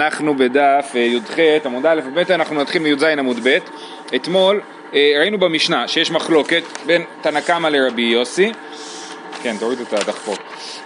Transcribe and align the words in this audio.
אנחנו 0.00 0.34
בדף 0.34 0.92
אה, 0.94 1.00
י"ח 1.00 1.38
עמוד 1.64 1.86
א' 1.86 2.00
וב', 2.06 2.18
אנחנו 2.30 2.60
נתחיל 2.60 2.82
מי"ז 2.82 3.02
עמוד 3.02 3.36
ב'. 3.42 3.58
אתמול 4.14 4.60
אה, 4.94 5.12
ראינו 5.18 5.38
במשנה 5.38 5.88
שיש 5.88 6.10
מחלוקת 6.10 6.62
בין 6.86 7.02
תנא 7.20 7.40
קמא 7.40 7.68
לרבי 7.68 8.02
יוסי, 8.02 8.52
כן 9.42 9.56
תורידו 9.60 9.82
את 9.82 9.92
הדחפור, 9.92 10.34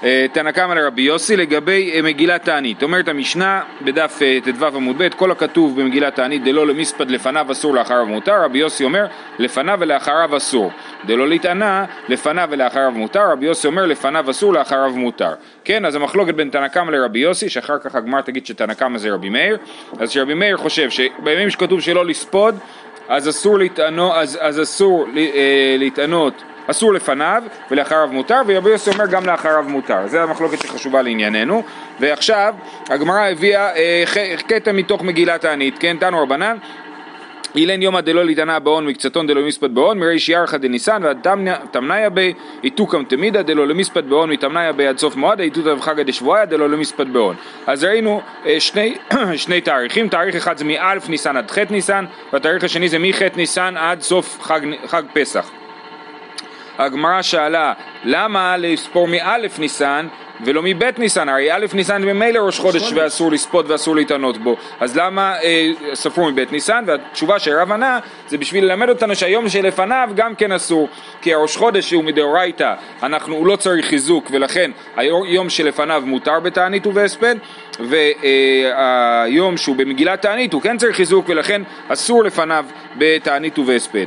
אה, 0.04 0.26
תנא 0.32 0.50
קמא 0.50 0.74
לרבי 0.74 1.02
יוסי 1.02 1.36
לגבי 1.36 2.00
מגילת 2.02 2.44
תענית. 2.44 2.82
אומרת 2.82 3.08
המשנה 3.08 3.62
בדף 3.84 4.20
ט"ו 4.44 4.66
עמוד 4.66 5.02
ב', 5.02 5.08
כל 5.08 5.30
הכתוב 5.30 5.80
במגילת 5.80 6.14
תענית 6.14 6.44
דלא 6.44 6.66
למספד 6.66 7.10
לפניו 7.10 7.52
אסור 7.52 7.74
לאחריו 7.74 8.06
מותר, 8.06 8.44
רבי 8.44 8.58
יוסי 8.58 8.84
אומר 8.84 9.06
לפניו 9.38 9.76
ולאחריו 9.80 10.36
אסור. 10.36 10.70
דלא 11.06 11.28
להתענה 11.28 11.84
לפניו 12.08 12.48
ולאחריו 12.50 12.90
מותר, 12.90 13.30
רבי 13.30 13.46
יוסי 13.46 13.66
אומר 13.66 13.86
לפניו 13.86 14.30
אסור 14.30 14.52
לאחריו 14.52 14.90
מותר. 14.90 15.32
כן, 15.64 15.84
אז 15.84 15.94
המחלוקת 15.94 16.34
בין 16.34 16.50
תנא 16.50 16.68
קמא 16.68 16.90
לרבי 16.90 17.18
יוסי, 17.18 17.48
שאחר 17.48 17.78
כך 17.78 17.94
הגמר 17.94 18.20
תגיד 18.20 18.46
שתנא 18.46 18.74
קמא 18.74 18.98
זה 18.98 19.10
רבי 19.10 19.28
מאיר, 19.28 19.58
אז 19.98 20.10
שרבי 20.10 20.34
מאיר 20.34 20.56
חושב 20.56 20.90
שבימים 20.90 21.50
שכתוב 21.50 21.80
שלא 21.80 22.06
לספוד, 22.06 22.58
אז 23.08 23.28
אסור 23.28 23.58
להתענות, 23.58 24.12
אז, 24.14 24.38
אז 24.40 24.62
אסור 24.62 25.06
אה, 25.16 25.76
להתענות 25.78 26.42
אסור 26.66 26.94
לפניו 26.94 27.42
ולאחריו 27.70 28.08
מותר, 28.12 28.40
ורבי 28.46 28.70
יוסי 28.70 28.90
אומר 28.90 29.06
גם 29.06 29.26
לאחריו 29.26 29.64
מותר. 29.68 30.06
זו 30.06 30.18
המחלוקת 30.18 30.58
שחשובה 30.58 31.02
לענייננו. 31.02 31.62
ועכשיו 32.00 32.54
הגמרא 32.88 33.20
הביאה 33.20 33.76
אה, 33.76 34.04
קטע 34.46 34.72
מתוך 34.72 35.02
מגילת 35.02 35.40
תענית, 35.40 35.78
כן, 35.78 35.96
תנו 36.00 36.22
רבנן, 36.22 36.56
אילן 37.56 37.82
יומא 37.82 38.00
דלא 38.00 38.24
להתענה 38.24 38.58
בהון 38.58 38.86
מקצתון 38.86 39.26
דלא 39.26 39.42
למספד 39.42 39.74
בהון 39.74 39.98
מרי 39.98 40.18
שיערכא 40.18 40.56
דניסן 40.56 41.02
ועד 41.04 41.26
תמניה 41.70 42.10
בי 42.10 42.32
איתוקם 42.64 43.04
תמידה 43.04 43.42
דלא 43.42 43.66
למספד 43.66 44.08
בהון 44.08 44.30
מתמניה 44.30 44.72
בי 44.72 44.86
עד 44.86 44.98
סוף 44.98 45.16
מועד 45.16 45.40
איתותא 45.40 45.68
וחגא 45.68 46.02
דשבועיה 46.02 46.44
דלא 46.44 46.70
למספד 46.70 47.12
בהון. 47.12 47.36
אז 47.66 47.84
ראינו 47.84 48.20
אה, 48.46 48.60
שני, 48.60 48.94
שני 49.36 49.60
תאריכים 49.60 50.08
תאריך 50.08 50.36
אחד 50.36 50.58
זה 50.58 50.64
מא' 50.64 50.94
ניסן 51.08 51.36
עד 51.36 51.50
ח' 51.50 51.58
ניסן 51.70 52.04
והתאריך 52.32 52.64
השני 52.64 52.88
זה 52.88 52.98
מח' 52.98 53.22
ניסן 53.36 53.76
עד 53.76 54.00
סוף 54.00 54.42
חג, 54.42 54.60
חג 54.86 55.02
פסח. 55.12 55.50
הגמרא 56.78 57.22
שאלה 57.22 57.72
למה 58.04 58.56
לספור 58.56 59.08
מא' 59.08 59.36
ניסן 59.58 60.06
ולא 60.44 60.62
מבית 60.64 60.98
ניסן, 60.98 61.28
הרי 61.28 61.52
א' 61.52 61.66
ניסן 61.74 62.02
ממילא 62.02 62.38
ראש 62.38 62.58
חודש 62.58 62.92
ואסור 62.92 63.32
לספות 63.32 63.70
ואסור 63.70 63.96
להתענות 63.96 64.38
בו, 64.38 64.56
אז 64.80 64.96
למה 64.96 65.34
אה, 65.42 65.70
ספרו 65.94 66.30
מבית 66.30 66.52
ניסן? 66.52 66.84
והתשובה 66.86 67.38
שהרב 67.38 67.72
ענה 67.72 67.98
זה 68.28 68.38
בשביל 68.38 68.64
ללמד 68.64 68.88
אותנו 68.88 69.14
שהיום 69.14 69.48
שלפניו 69.48 70.10
גם 70.14 70.34
כן 70.34 70.52
אסור, 70.52 70.88
כי 71.22 71.34
הראש 71.34 71.56
חודש 71.56 71.90
הוא 71.90 72.04
מדאורייתא, 72.04 72.74
אנחנו, 73.02 73.34
הוא 73.34 73.46
לא 73.46 73.56
צריך 73.56 73.86
חיזוק 73.86 74.30
ולכן 74.30 74.70
היום 74.96 75.50
שלפניו 75.50 76.02
מותר 76.06 76.40
בתענית 76.40 76.86
ובהספד 76.86 77.36
והיום 77.80 79.56
שהוא 79.56 79.76
במגילת 79.76 80.22
תענית 80.22 80.52
הוא 80.52 80.62
כן 80.62 80.78
צריך 80.78 80.96
חיזוק 80.96 81.28
ולכן 81.28 81.62
אסור 81.88 82.24
לפניו 82.24 82.64
בתענית 82.98 83.58
ובהספד. 83.58 84.06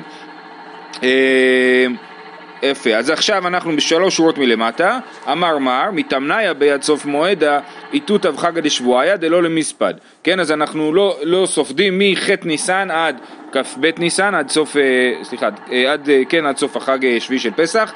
יפה, 2.63 2.95
אז 2.95 3.09
עכשיו 3.09 3.47
אנחנו 3.47 3.75
בשלוש 3.75 4.15
שורות 4.15 4.37
מלמטה, 4.37 4.99
אמר 5.31 5.57
מר, 5.57 5.89
מתמניה 5.91 6.53
ביד 6.53 6.81
סוף 6.81 7.05
מועדה, 7.05 7.59
איתותא 7.93 8.27
וחגא 8.27 8.61
דשבועיה 8.61 9.17
דלא 9.17 9.43
למספד, 9.43 9.93
כן, 10.23 10.39
אז 10.39 10.51
אנחנו 10.51 10.93
לא, 10.93 11.17
לא 11.23 11.45
סופדים 11.45 11.99
מח' 11.99 12.29
ניסן 12.45 12.91
עד 12.91 13.21
כ"ב 13.51 13.99
ניסן, 13.99 14.35
עד 14.35 14.49
סוף, 14.49 14.77
אה, 14.77 14.83
סליחה, 15.23 15.49
אה, 15.71 15.91
עד, 15.93 16.09
אה, 16.09 16.21
כן, 16.29 16.45
עד 16.45 16.57
סוף 16.57 16.77
החג 16.77 17.19
שביעי 17.19 17.39
של 17.39 17.51
פסח, 17.55 17.93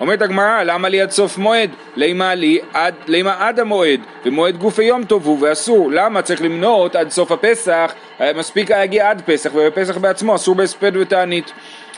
אומרת 0.00 0.22
הגמרא, 0.22 0.62
למה 0.62 0.88
לי 0.88 1.00
עד 1.00 1.10
סוף 1.10 1.38
מועד? 1.38 1.70
לימה 1.96 2.34
לי 2.34 2.58
עד, 2.72 2.94
לימה 3.06 3.34
עד 3.38 3.60
המועד, 3.60 4.00
ומועד 4.24 4.56
גופי 4.56 4.84
יום 4.84 5.04
טוב 5.04 5.26
הוא 5.26 5.38
ואסור, 5.40 5.90
למה 5.92 6.22
צריך 6.22 6.42
למנות 6.42 6.96
עד 6.96 7.10
סוף 7.10 7.32
הפסח, 7.32 7.92
מספיק 8.36 8.70
להגיע 8.70 9.10
עד 9.10 9.22
פסח, 9.26 9.50
ובפסח 9.54 9.96
בעצמו 9.96 10.34
אסור 10.34 10.54
בהספד 10.54 10.96
ותענית. 10.96 11.52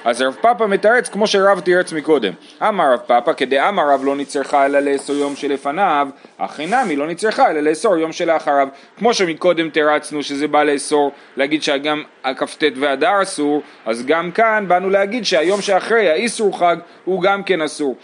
אז 0.07 0.23
רב 0.23 0.37
פאפא 0.41 0.65
מתרץ 0.65 1.09
כמו 1.09 1.27
שרב 1.27 1.61
תירץ 1.61 1.93
מקודם. 1.93 2.33
אמר 2.63 2.93
רב 2.93 3.01
פאפא 3.07 3.33
כדאמר 3.33 3.91
רב 3.91 4.05
לא 4.05 4.17
נצרכה 4.17 4.67
אלא 4.67 4.79
לאסור 4.79 5.17
יום 5.17 5.37
שלפניו, 5.37 6.09
אך 6.39 6.61
אינמי 6.61 6.97
לא 6.97 7.07
נצרכה 7.07 7.51
אלא 7.51 7.61
לאסור 7.61 7.97
יום 7.97 8.13
שלאחריו. 8.13 8.69
כמו 8.99 9.15
שמקודם 9.15 9.71
תרצנו 9.71 10.23
שזה 10.23 10.49
בא 10.49 10.63
לאסור, 10.63 11.13
להגיד 11.37 11.63
שגם 11.63 12.03
הכ"ט 12.25 12.65
ואדר 12.77 13.23
אסור, 13.23 13.63
אז 13.87 14.07
גם 14.07 14.31
כאן 14.31 14.65
באנו 14.69 14.91
להגיד 14.91 15.25
שהיום 15.25 15.61
שאחרי 15.61 16.11
האיסור 16.11 16.59
חג 16.59 16.77
הוא 17.05 17.23
גם 17.23 17.43
כן 17.43 17.63
אסור. 17.63 17.97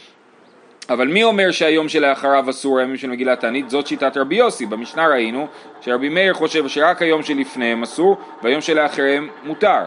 אבל 0.90 1.08
מי 1.08 1.24
אומר 1.24 1.50
שהיום 1.50 1.88
שלאחריו 1.88 2.50
אסור 2.50 2.78
הימים 2.78 2.96
של 2.96 3.08
מגילת 3.08 3.40
תענית? 3.40 3.70
זאת 3.70 3.86
שיטת 3.86 4.16
רבי 4.16 4.34
יוסי. 4.34 4.66
במשנה 4.66 5.06
ראינו 5.06 5.46
שרבי 5.80 6.08
מאיר 6.08 6.34
חושב 6.34 6.68
שרק 6.68 7.02
היום 7.02 7.22
שלפניהם 7.22 7.82
אסור 7.82 8.16
והיום 8.42 8.60
שלאחריהם 8.60 9.28
מותר 9.44 9.80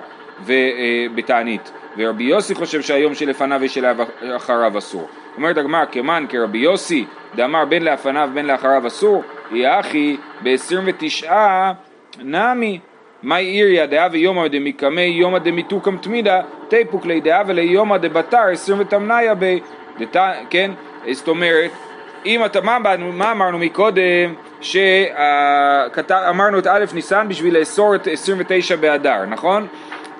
בתענית. 1.15 1.71
ורבי 1.97 2.23
יוסי 2.23 2.55
חושב 2.55 2.81
שהיום 2.81 3.15
שלפניו 3.15 3.59
ושלאחריו 3.61 4.77
אסור. 4.77 5.07
אומרת 5.37 5.57
הגמרא, 5.57 5.85
כמן 5.91 6.25
כרבי 6.29 6.57
יוסי, 6.57 7.05
דאמר 7.35 7.65
בין 7.65 7.83
לפניו 7.83 8.29
בין 8.33 8.45
לאחריו 8.45 8.87
אסור, 8.87 9.23
יהיה 9.51 9.79
אחי 9.79 10.17
ב-29 10.43 11.31
נמי. 12.19 12.79
מאי 13.23 13.45
עיריה 13.45 13.85
דאה 13.85 14.07
ויומא 14.11 14.47
דמיקמי 14.47 15.01
יומא 15.01 15.39
דמיתוקם 15.39 15.97
תמידה, 15.97 16.41
תיפוק 16.67 17.05
לי 17.05 17.21
דאה 17.21 17.41
וליומא 17.47 17.97
דבתר 17.97 18.43
עשרים 18.51 18.79
ותמניה 18.79 19.33
ב... 19.39 19.57
כן? 20.49 20.71
זאת 21.11 21.27
אומרת, 21.27 21.71
אם 22.25 22.45
אתה, 22.45 22.61
מה, 22.61 22.77
מה 22.97 23.31
אמרנו 23.31 23.57
מקודם? 23.57 24.33
שאמרנו 24.61 26.59
את 26.59 26.67
א' 26.67 26.85
ניסן 26.93 27.27
בשביל 27.27 27.59
לאסור 27.59 27.95
את 27.95 28.07
29 28.07 28.75
באדר, 28.75 29.25
נכון? 29.25 29.67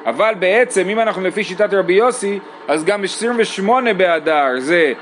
אבל 0.06 0.34
בעצם 0.40 0.90
אם 0.90 1.00
אנחנו 1.00 1.24
לפי 1.24 1.44
שיטת 1.44 1.74
רבי 1.74 1.94
יוסי, 1.94 2.40
אז 2.68 2.86
גם 2.86 3.04
28 3.04 3.94
באדר 3.94 4.48
זה 4.58 4.94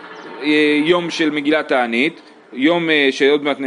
אה, 0.43 0.79
יום 0.83 1.09
של 1.09 1.29
מגילת 1.29 1.67
תענית, 1.67 2.21
יום 2.53 2.89
אה, 2.89 3.07
שעוד 3.11 3.43
מעט 3.43 3.57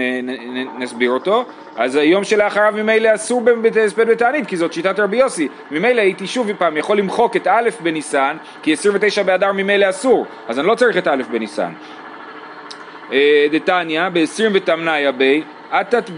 נסביר 0.78 1.10
אותו, 1.10 1.44
אז 1.76 1.96
היום 1.96 2.24
שלאחריו 2.24 2.72
ממילא 2.76 3.14
אסור 3.14 3.40
בהספד 3.40 4.08
בתענית, 4.08 4.46
כי 4.46 4.56
זאת 4.56 4.72
שיטת 4.72 4.98
רבי 4.98 5.16
יוסי. 5.16 5.48
ממילא 5.70 6.00
הייתי 6.00 6.26
שוב 6.26 6.52
פעם 6.52 6.76
יכול 6.76 6.98
למחוק 6.98 7.36
את 7.36 7.46
א' 7.46 7.68
בניסן, 7.80 8.36
כי 8.62 8.72
29 8.72 9.22
באדר 9.22 9.52
ממילא 9.52 9.90
אסור, 9.90 10.26
אז 10.48 10.58
אני 10.58 10.66
לא 10.66 10.74
צריך 10.74 10.96
את 10.96 11.08
א' 11.08 11.22
בניסן. 11.30 11.72
אה, 13.12 13.46
דתניא, 13.52 14.08
ב-20 14.12 14.50
ותמניה 14.52 15.12
בי, 15.12 15.42
אתת 15.72 16.10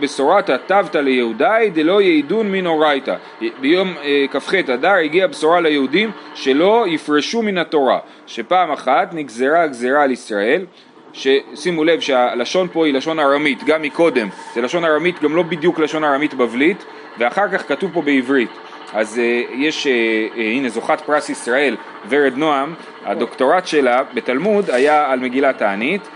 בשורתא 0.00 0.56
תבתא 0.66 0.98
ליהודאי 0.98 1.70
דלא 1.70 2.02
יעידון 2.02 2.52
מנורייתא. 2.52 3.14
ביום 3.60 3.94
אה, 4.02 4.24
כ"ח 4.30 4.54
אדר 4.54 4.92
הגיעה 4.92 5.28
בשורה 5.28 5.60
ליהודים 5.60 6.10
שלא 6.34 6.84
יפרשו 6.88 7.42
מן 7.42 7.58
התורה, 7.58 7.98
שפעם 8.26 8.70
אחת 8.70 9.14
נגזרה 9.14 9.66
גזרה 9.66 10.02
על 10.02 10.10
ישראל 10.10 10.66
ששימו 11.12 11.84
לב 11.84 12.00
שהלשון 12.00 12.68
פה 12.72 12.86
היא 12.86 12.94
לשון 12.94 13.20
ארמית, 13.20 13.64
גם 13.64 13.82
מקודם, 13.82 14.28
זה 14.54 14.60
לשון 14.60 14.84
ארמית, 14.84 15.22
גם 15.22 15.36
לא 15.36 15.42
בדיוק 15.42 15.78
לשון 15.78 16.04
ארמית 16.04 16.34
בבלית, 16.34 16.84
ואחר 17.18 17.48
כך 17.48 17.68
כתוב 17.68 17.90
פה 17.92 18.02
בעברית. 18.02 18.50
אז 18.92 19.16
uh, 19.16 19.52
יש, 19.54 19.86
uh, 19.86 19.88
uh, 20.36 20.38
הנה 20.38 20.68
זוכת 20.68 21.00
פרס 21.00 21.30
ישראל, 21.30 21.76
ורד 22.08 22.32
נועם, 22.36 22.74
הדוקטורט 23.04 23.66
שלה 23.66 24.02
בתלמוד 24.14 24.70
היה 24.70 25.12
על 25.12 25.20
מגילת 25.20 25.58
תענית, 25.58 26.08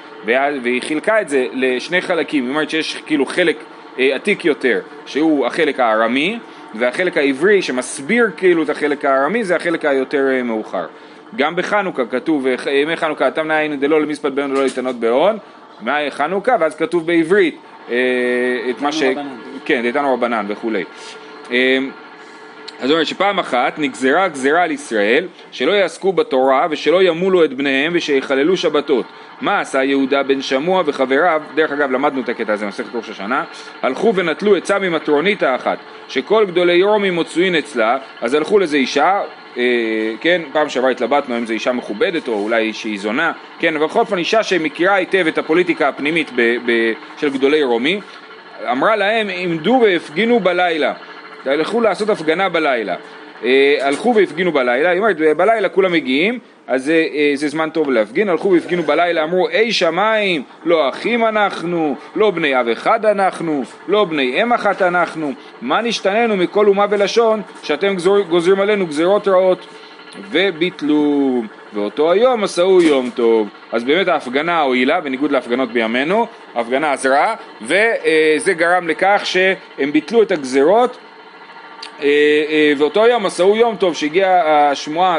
והיא 0.62 0.82
חילקה 0.82 1.20
את 1.20 1.28
זה 1.28 1.46
לשני 1.52 2.00
חלקים, 2.00 2.44
היא 2.44 2.50
אומרת 2.50 2.70
שיש 2.70 3.02
כאילו 3.06 3.26
חלק 3.26 3.56
אה, 3.98 4.14
עתיק 4.14 4.44
יותר, 4.44 4.80
שהוא 5.06 5.46
החלק 5.46 5.80
הארמי, 5.80 6.38
והחלק 6.74 7.16
העברי 7.16 7.62
שמסביר 7.62 8.30
כאילו 8.36 8.62
את 8.62 8.70
החלק 8.70 9.04
הארמי 9.04 9.44
זה 9.44 9.56
החלק 9.56 9.84
היותר 9.84 10.28
אה, 10.30 10.42
מאוחר. 10.42 10.86
גם 11.36 11.56
בחנוכה 11.56 12.02
כתוב, 12.06 12.46
אה, 12.46 12.72
ימי 12.72 12.96
חנוכה, 12.96 13.30
תמנה 13.30 13.58
עין 13.58 13.80
דלא 13.80 14.00
למספד 14.00 14.34
בהון 14.34 14.50
ולא 14.50 14.62
להתענות 14.64 14.96
בהון, 14.96 15.38
מה 15.80 15.98
חנוכה, 16.10 16.56
ואז 16.60 16.76
כתוב 16.76 17.06
בעברית 17.06 17.56
את 18.70 18.80
מה 18.80 18.92
ש... 18.92 19.02
כן, 19.64 19.82
דתנו 19.84 20.14
רבנן 20.14 20.46
וכולי. 20.48 20.84
אז 22.80 22.90
אומרת 22.90 23.06
שפעם 23.06 23.38
אחת 23.38 23.78
נגזרה 23.78 24.28
גזרה 24.28 24.62
על 24.62 24.70
ישראל 24.70 25.26
שלא 25.52 25.72
יעסקו 25.72 26.12
בתורה 26.12 26.66
ושלא 26.70 27.02
ימולו 27.02 27.44
את 27.44 27.54
בניהם 27.54 27.92
ושיחללו 27.94 28.56
שבתות. 28.56 29.06
מה 29.40 29.60
עשה 29.60 29.84
יהודה 29.84 30.22
בן 30.22 30.42
שמוע 30.42 30.82
וחבריו, 30.86 31.42
דרך 31.54 31.72
אגב 31.72 31.90
למדנו 31.90 32.20
את 32.20 32.28
הקטע 32.28 32.52
הזה 32.52 32.64
במסכת 32.64 32.94
ראש 32.94 33.10
השנה, 33.10 33.44
הלכו 33.82 34.14
ונטלו 34.14 34.56
עצה 34.56 34.78
ממטרונית 34.78 35.42
האחת, 35.42 35.78
שכל 36.08 36.46
גדולי 36.46 36.72
יורמים 36.72 37.16
מצוין 37.16 37.54
אצלה, 37.54 37.98
אז 38.20 38.34
הלכו 38.34 38.58
לזה 38.58 38.76
אישה, 38.76 39.20
אה, 39.56 39.62
כן, 40.20 40.42
פעם 40.52 40.68
שעברה 40.68 40.90
התלבטנו 40.90 41.38
אם 41.38 41.46
זו 41.46 41.52
אישה 41.52 41.72
מכובדת 41.72 42.28
או 42.28 42.32
אולי 42.32 42.72
שהיא 42.72 42.98
זונה, 42.98 43.32
כן, 43.58 43.76
אבל 43.76 43.86
בכל 43.86 44.00
אופן 44.00 44.18
אישה 44.18 44.42
שמכירה 44.42 44.94
היטב 44.94 45.26
את 45.26 45.38
הפוליטיקה 45.38 45.88
הפנימית 45.88 46.30
ב, 46.36 46.56
ב, 46.66 46.92
של 47.16 47.30
גדולי 47.30 47.62
רומי, 47.62 48.00
אמרה 48.70 48.96
להם 48.96 49.28
עמדו 49.30 49.80
והפגינו 49.84 50.40
בלילה 50.40 50.92
הלכו 51.52 51.80
לעשות 51.80 52.08
הפגנה 52.08 52.48
בלילה. 52.48 52.94
אה, 53.44 53.76
הלכו 53.80 54.14
והפגינו 54.14 54.52
בלילה, 54.52 54.90
היא 54.90 54.98
אומרת, 54.98 55.16
בלילה 55.36 55.68
כולם 55.68 55.92
מגיעים, 55.92 56.38
אז 56.66 56.84
זה, 56.84 57.06
אה, 57.14 57.30
זה 57.34 57.48
זמן 57.48 57.70
טוב 57.70 57.90
להפגין, 57.90 58.28
הלכו 58.28 58.50
והפגינו 58.50 58.82
בלילה, 58.82 59.24
אמרו 59.24 59.48
אי 59.48 59.72
שמיים, 59.72 60.42
לא 60.64 60.88
אחים 60.88 61.24
אנחנו, 61.24 61.96
לא 62.16 62.30
בני 62.30 62.60
אב 62.60 62.68
אחד 62.68 63.06
אנחנו, 63.06 63.62
לא 63.88 64.04
בני 64.04 64.42
אם 64.42 64.52
אחת 64.52 64.82
אנחנו, 64.82 65.32
מה 65.62 65.82
נשתננו 65.82 66.36
מכל 66.36 66.66
אומה 66.66 66.86
ולשון 66.90 67.42
שאתם 67.62 67.94
גזור, 67.94 68.20
גוזרים 68.20 68.60
עלינו 68.60 68.86
גזירות 68.86 69.28
רעות? 69.28 69.66
וביטלו, 70.30 71.42
ואותו 71.74 72.12
היום 72.12 72.44
עשהו 72.44 72.82
יום 72.82 73.10
טוב. 73.14 73.48
אז 73.72 73.84
באמת 73.84 74.08
ההפגנה 74.08 74.60
הועילה, 74.60 75.00
בניגוד 75.00 75.32
להפגנות 75.32 75.72
בימינו, 75.72 76.26
ההפגנה 76.54 76.92
עזרה, 76.92 77.34
וזה 77.62 78.54
גרם 78.54 78.88
לכך 78.88 79.20
שהם 79.24 79.92
ביטלו 79.92 80.22
את 80.22 80.32
הגזירות 80.32 80.90
אה, 80.90 80.96
אה, 80.96 81.07
ואותו 82.78 83.06
יום 83.06 83.26
עשהו 83.26 83.56
יום 83.56 83.76
טוב 83.76 83.94
שהגיעה 83.94 84.70
השמועה, 84.70 85.18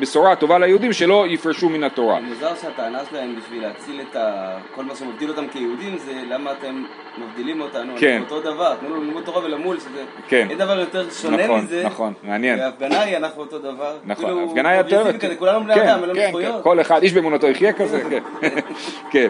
בשורה 0.00 0.32
הטובה 0.32 0.58
ליהודים 0.58 0.92
שלא 0.92 1.24
יפרשו 1.28 1.68
מן 1.68 1.84
התורה. 1.84 2.20
מוזר 2.20 2.54
שהטענה 2.62 2.98
שלהם 3.10 3.36
בשביל 3.36 3.62
להציל 3.62 4.00
את 4.00 4.16
ה... 4.16 4.56
כל 4.74 4.84
מה 4.84 4.94
שמבדיל 4.94 5.30
אותם 5.30 5.48
כיהודים 5.48 5.98
זה 5.98 6.12
למה 6.28 6.52
אתם 6.52 6.84
מבדילים 7.18 7.60
אותנו, 7.60 7.92
כן. 7.98 8.22
אותו 8.22 8.40
דבר, 8.40 8.74
תנו 8.80 8.88
לנו 8.88 9.04
ללמוד 9.04 9.24
תורה 9.24 9.44
ולמול, 9.44 9.78
שזה... 9.78 10.04
כן. 10.28 10.46
אין 10.50 10.58
דבר 10.58 10.80
יותר 10.80 11.10
שונה 11.10 11.44
נכון, 11.44 11.60
מזה. 11.60 11.82
נכון, 11.86 12.12
מעניין. 12.22 12.58
וההפגנה 12.58 13.00
היא 13.00 13.16
אנחנו 13.16 13.42
אותו 13.42 13.58
דבר. 13.58 13.96
נכון, 14.04 14.38
ההפגנה 14.38 14.68
היא 14.68 14.78
יותר... 14.78 15.04
כולנו 15.38 15.64
בני 15.64 15.74
אדם, 15.74 16.00
אין 16.00 16.10
לנו 16.10 16.20
זכויות. 16.28 16.62
כל 16.62 16.80
אחד, 16.80 17.02
איש 17.02 17.12
באמונתו 17.12 17.46
יחיה 17.46 17.72
כזה, 17.72 18.02
כן. 18.10 18.22
כן, 19.10 19.28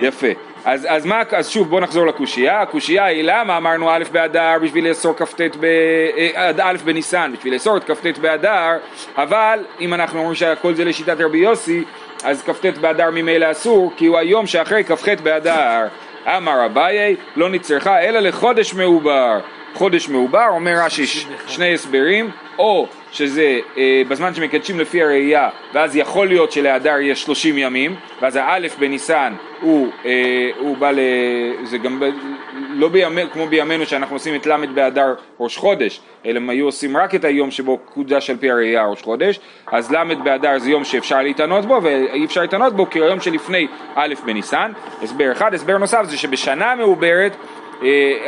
יפה. 0.00 0.26
אז, 0.64 0.86
אז, 0.90 1.06
מה, 1.06 1.22
אז 1.30 1.48
שוב 1.48 1.70
בואו 1.70 1.80
נחזור 1.80 2.06
לקושייה, 2.06 2.62
הקושייה 2.62 3.04
היא 3.04 3.24
למה 3.24 3.56
אמרנו 3.56 3.90
א' 3.90 4.02
באדר 4.12 4.56
בשביל 4.62 4.88
לאסור 4.88 5.14
כ"ט 5.14 5.40
ב... 5.60 5.64
אה, 5.64 6.50
א' 6.62 6.76
בניסן 6.84 7.32
בשביל 7.36 7.54
לאסור 7.54 7.76
את 7.76 7.84
כ"ט 7.84 8.18
באדר, 8.18 8.76
אבל 9.16 9.58
אם 9.80 9.94
אנחנו 9.94 10.18
אומרים 10.18 10.34
שהכל 10.34 10.74
זה 10.74 10.84
לשיטת 10.84 11.20
רבי 11.20 11.38
יוסי, 11.38 11.84
אז 12.24 12.42
כ"ט 12.42 12.78
באדר 12.80 13.10
ממילא 13.10 13.50
אסור, 13.50 13.92
כי 13.96 14.06
הוא 14.06 14.18
היום 14.18 14.46
שאחרי 14.46 14.84
כ"ח 14.84 15.08
באדר. 15.22 15.86
אמר 16.26 16.66
אביי 16.66 17.16
לא 17.36 17.48
נצרכה 17.48 18.00
אלא 18.00 18.20
לחודש 18.20 18.74
מעובר. 18.74 19.38
חודש 19.74 20.08
מעובר 20.08 20.46
אומר 20.50 20.74
רש"י 20.84 21.06
שני 21.46 21.74
הסברים, 21.74 22.30
או 22.58 22.88
שזה 23.12 23.58
אה, 23.76 24.02
בזמן 24.08 24.34
שמקדשים 24.34 24.80
לפי 24.80 25.02
הראייה, 25.02 25.48
ואז 25.74 25.96
יכול 25.96 26.28
להיות 26.28 26.52
שלהדר 26.52 26.96
יש 27.00 27.22
30 27.22 27.58
ימים, 27.58 27.94
ואז 28.22 28.36
האלף 28.36 28.78
בניסן 28.78 29.34
הוא, 29.60 29.88
אה, 30.04 30.50
הוא 30.58 30.76
בא 30.76 30.90
ל... 30.90 30.98
זה 31.64 31.78
גם 31.78 32.00
ב, 32.00 32.04
לא 32.70 32.88
בימי, 32.88 33.22
כמו 33.32 33.46
בימינו 33.46 33.86
שאנחנו 33.86 34.16
עושים 34.16 34.34
את 34.34 34.46
ל' 34.46 34.66
באדר 34.74 35.14
ראש 35.40 35.56
חודש, 35.56 36.00
אלא 36.26 36.36
הם 36.36 36.50
היו 36.50 36.64
עושים 36.64 36.96
רק 36.96 37.14
את 37.14 37.24
היום 37.24 37.50
שבו 37.50 37.78
קודש 37.78 38.30
על 38.30 38.36
פי 38.36 38.50
הראייה 38.50 38.86
ראש 38.86 39.02
חודש, 39.02 39.40
אז 39.66 39.92
ל' 39.92 40.14
באדר 40.24 40.58
זה 40.58 40.70
יום 40.70 40.84
שאפשר 40.84 41.22
להתענות 41.22 41.64
בו, 41.64 41.80
ואי 41.82 42.24
אפשר 42.24 42.40
להתענות 42.40 42.76
בו 42.76 42.90
כי 42.90 42.98
היום 42.98 43.20
שלפני 43.20 43.66
א' 43.94 44.14
בניסן. 44.24 44.72
הסבר 45.02 45.32
אחד, 45.32 45.54
הסבר 45.54 45.78
נוסף 45.78 46.02
זה 46.04 46.16
שבשנה 46.16 46.74
מעוברת 46.74 47.36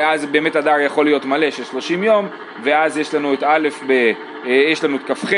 אז 0.03 0.27
באמת 0.27 0.57
אדר 0.57 0.81
יכול 0.81 1.05
להיות 1.05 1.25
מלא 1.25 1.51
של 1.51 1.65
30 1.65 2.03
יום, 2.03 2.29
ואז 2.63 2.99
יש 2.99 3.15
לנו 3.15 3.35
את 3.35 3.43
א' 3.43 3.69
ב... 3.87 4.13
אה, 4.47 4.53
יש 4.53 4.85
לנו 4.85 4.97
את 4.97 5.11
כ"ח 5.11 5.33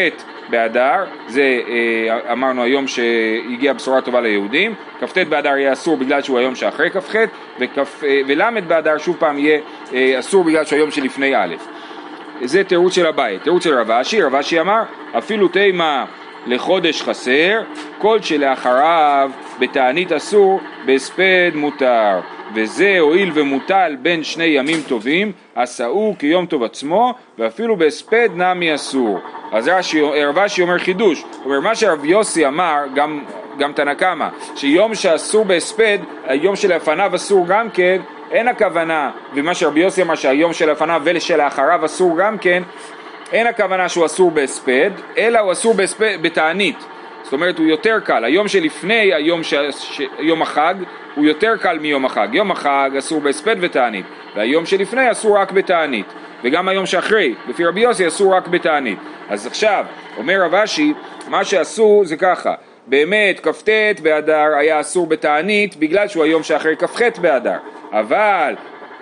באדר, 0.49 1.05
זה 1.27 1.61
אה, 1.69 2.33
אמרנו 2.33 2.63
היום 2.63 2.87
שהגיעה 2.87 3.75
בשורה 3.75 4.01
טובה 4.01 4.21
ליהודים, 4.21 4.75
כ"ט 5.01 5.19
באדר 5.19 5.57
יהיה 5.57 5.73
אסור 5.73 5.97
בגלל 5.97 6.23
שהוא 6.23 6.39
היום 6.39 6.55
שאחרי 6.55 6.91
כ"ח, 6.91 7.15
ול' 8.27 8.61
באדר 8.69 8.99
שוב 8.99 9.17
פעם 9.19 9.39
יהיה 9.39 9.61
אסור 10.19 10.45
בגלל 10.45 10.65
שהוא 10.65 10.77
היום 10.77 10.91
שלפני 10.91 11.37
א'. 11.37 11.55
זה 12.43 12.65
תירוץ 12.65 12.93
של 12.93 13.07
הבית. 13.07 13.43
תירוץ 13.43 13.65
של 13.65 13.75
רב 13.75 13.91
אשי, 13.91 14.23
רב 14.23 14.35
אשי 14.35 14.61
אמר 14.61 14.83
אפילו 15.19 15.49
תימה 15.49 16.05
לחודש 16.46 17.02
חסר, 17.02 17.61
כל 17.99 18.23
שלאחריו 18.23 19.31
בתענית 19.58 20.12
אסור, 20.12 20.61
בהספד 20.87 21.50
מותר. 21.55 22.20
וזה 22.55 22.99
הואיל 22.99 23.31
ומוטל 23.35 23.96
בין 24.02 24.25
שני 24.25 24.44
ימים 24.44 24.82
טובים, 24.88 25.32
עשאו 25.55 26.14
כיום 26.19 26.46
טוב 26.46 26.62
עצמו, 26.62 27.14
ואפילו 27.38 27.76
בהספד 27.76 28.29
נמי 28.35 28.75
אסור. 28.75 29.19
אז 29.52 29.70
רב 30.29 30.38
אשי 30.38 30.62
אומר 30.62 30.79
חידוש, 30.79 31.23
הוא 31.23 31.44
אומר 31.44 31.61
מה 31.61 31.75
שרב 31.75 32.05
יוסי 32.05 32.46
אמר, 32.46 32.79
גם, 32.94 33.25
גם 33.58 33.73
תנא 33.73 33.94
קמא, 33.94 34.29
שיום 34.56 34.94
שאסור 34.94 35.44
בהספד, 35.44 35.99
היום 36.26 36.56
שלפניו 36.56 37.14
אסור 37.14 37.46
גם 37.46 37.70
כן, 37.70 38.00
אין 38.31 38.49
הכוונה, 38.49 39.11
ומה 39.35 39.55
שרבי 39.55 39.81
יוסי 39.81 40.02
אמר 40.02 40.14
שהיום 40.14 40.52
שלפניו 40.52 41.02
ושלאחריו 41.05 41.85
אסור 41.85 42.19
גם 42.19 42.38
כן, 42.38 42.62
אין 43.33 43.47
הכוונה 43.47 43.89
שהוא 43.89 44.07
אסור 44.07 44.31
בהספד, 44.31 44.91
אלא 45.19 45.39
הוא 45.39 45.53
אסור 45.53 45.75
בהספד, 45.75 46.23
בתענית. 46.23 46.77
זאת 47.23 47.33
אומרת 47.33 47.59
הוא 47.59 47.67
יותר 47.67 48.01
קל, 48.05 48.25
היום 48.25 48.49
שלפני 48.49 49.15
היום 49.15 49.43
ש... 49.43 49.55
ש... 49.71 50.01
יום 50.19 50.43
החג 50.43 50.75
הוא 51.15 51.25
יותר 51.25 51.57
קל 51.57 51.79
מיום 51.79 52.05
החג, 52.05 52.29
יום 52.33 52.51
החג 52.51 52.91
אסור 52.99 53.21
בהספד 53.21 53.57
ותענית, 53.61 54.07
והיום 54.37 54.67
שלפני 54.67 55.11
אסור 55.11 55.39
רק 55.39 55.53
בתענית, 55.53 56.07
וגם 56.45 56.69
היום 56.69 56.87
שאחרי, 56.87 57.35
לפי 57.49 57.65
רבי 57.65 57.81
יוסי 57.81 58.07
אסור 58.07 58.35
רק 58.35 58.49
בתענית. 58.49 58.99
אז 59.29 59.47
עכשיו, 59.47 59.85
אומר 60.17 60.43
רב 60.45 60.55
אשי, 60.55 60.93
מה 61.29 61.45
שעשו 61.45 62.03
זה 62.05 62.17
ככה, 62.17 62.55
באמת 62.87 63.41
כ"ט 63.41 64.01
באדר 64.03 64.57
היה 64.59 64.81
אסור 64.81 65.07
בתענית 65.07 65.77
בגלל 65.77 66.09
שהוא 66.09 66.25
היום 66.25 66.43
שאחרי 66.43 66.77
כ"ח 66.77 67.19
באדר, 67.21 67.59
אבל 67.93 68.55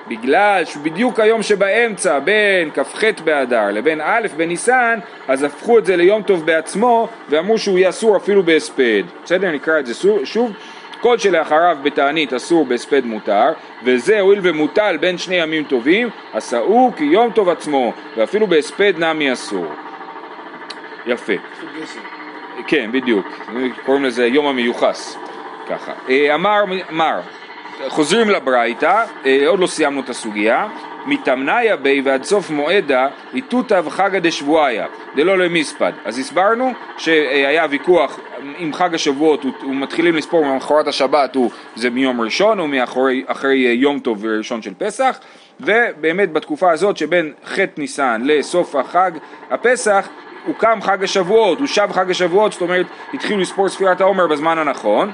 בגלל 0.09 0.65
שבדיוק 0.65 1.21
היום 1.21 1.43
שבאמצע 1.43 2.19
בין 2.19 2.71
כ"ח 2.71 3.05
באדר 3.25 3.71
לבין 3.73 4.01
א' 4.05 4.27
בניסן 4.37 4.99
אז 5.29 5.43
הפכו 5.43 5.79
את 5.79 5.87
זה 5.87 5.97
ליום 5.97 6.23
טוב 6.23 6.47
בעצמו 6.47 7.09
ואמרו 7.29 7.59
שהוא 7.59 7.79
יהיה 7.79 7.89
אסור 7.89 8.17
אפילו 8.17 8.43
בהספד. 8.43 9.03
בסדר? 9.25 9.51
נקרא 9.51 9.79
את 9.79 9.87
זה 9.87 9.95
שוב. 10.25 10.53
כל 11.01 11.19
שלאחריו 11.19 11.77
בתענית 11.83 12.33
אסור 12.33 12.65
בהספד 12.65 13.05
מותר 13.05 13.53
וזה 13.85 14.21
הואיל 14.21 14.41
ומוטל 14.43 14.97
בין 14.97 15.19
שני 15.19 15.35
ימים 15.35 15.65
טובים 15.65 16.09
עשאו 16.33 16.93
כיום 16.97 17.31
טוב 17.31 17.49
עצמו 17.49 17.93
ואפילו 18.17 18.47
בהספד 18.47 18.93
נמי 18.99 19.33
אסור. 19.33 19.67
יפה. 21.07 21.33
כן 22.67 22.93
בדיוק. 22.93 23.27
קוראים 23.85 24.05
לזה 24.05 24.27
יום 24.27 24.47
המיוחס. 24.47 25.17
ככה. 25.69 25.93
אה, 26.09 26.35
אמר 26.35 26.65
מר 26.91 27.21
חוזרים 27.89 28.31
לברייתא, 28.31 29.05
אה, 29.27 29.49
עוד 29.49 29.61
לא 29.61 29.67
סיימנו 29.67 30.01
את 30.01 30.09
הסוגיה, 30.09 30.69
מתמניה 31.07 31.77
בי 31.77 32.01
ועד 32.05 32.25
סוף 32.25 32.51
מועדה 32.51 33.09
איתותא 33.35 33.81
וחגא 33.85 34.19
דשבועיה, 34.19 34.87
דלא 35.17 35.39
למספד. 35.39 35.93
אז 36.05 36.19
הסברנו 36.19 36.73
שהיה 36.99 37.67
ויכוח 37.71 38.19
עם 38.59 38.73
חג 38.73 38.95
השבועות, 38.95 39.45
ומתחילים 39.63 40.17
לספור 40.17 40.45
ממחרת 40.45 40.87
השבת, 40.87 41.35
הוא, 41.35 41.51
זה 41.77 41.91
מיום 41.91 42.21
ראשון 42.21 42.61
או 42.61 42.69
מאחרי 42.69 43.57
יום 43.57 43.99
טוב 43.99 44.27
ראשון 44.27 44.63
של 44.63 44.73
פסח, 44.79 45.19
ובאמת 45.61 46.33
בתקופה 46.33 46.73
הזאת 46.73 46.97
שבין 46.97 47.33
ח' 47.45 47.59
ניסן 47.77 48.23
לסוף 48.25 48.77
החג 48.77 49.11
הפסח 49.51 50.09
הוקם 50.47 50.79
חג 50.83 51.05
השבועות, 51.05 51.59
הוא 51.59 51.67
שב 51.67 51.89
חג 51.93 52.11
השבועות, 52.11 52.53
זאת 52.53 52.61
אומרת 52.61 52.87
התחילו 53.15 53.41
לספור 53.41 53.69
ספירת 53.69 54.01
העומר 54.01 54.27
בזמן 54.27 54.59
הנכון 54.59 55.13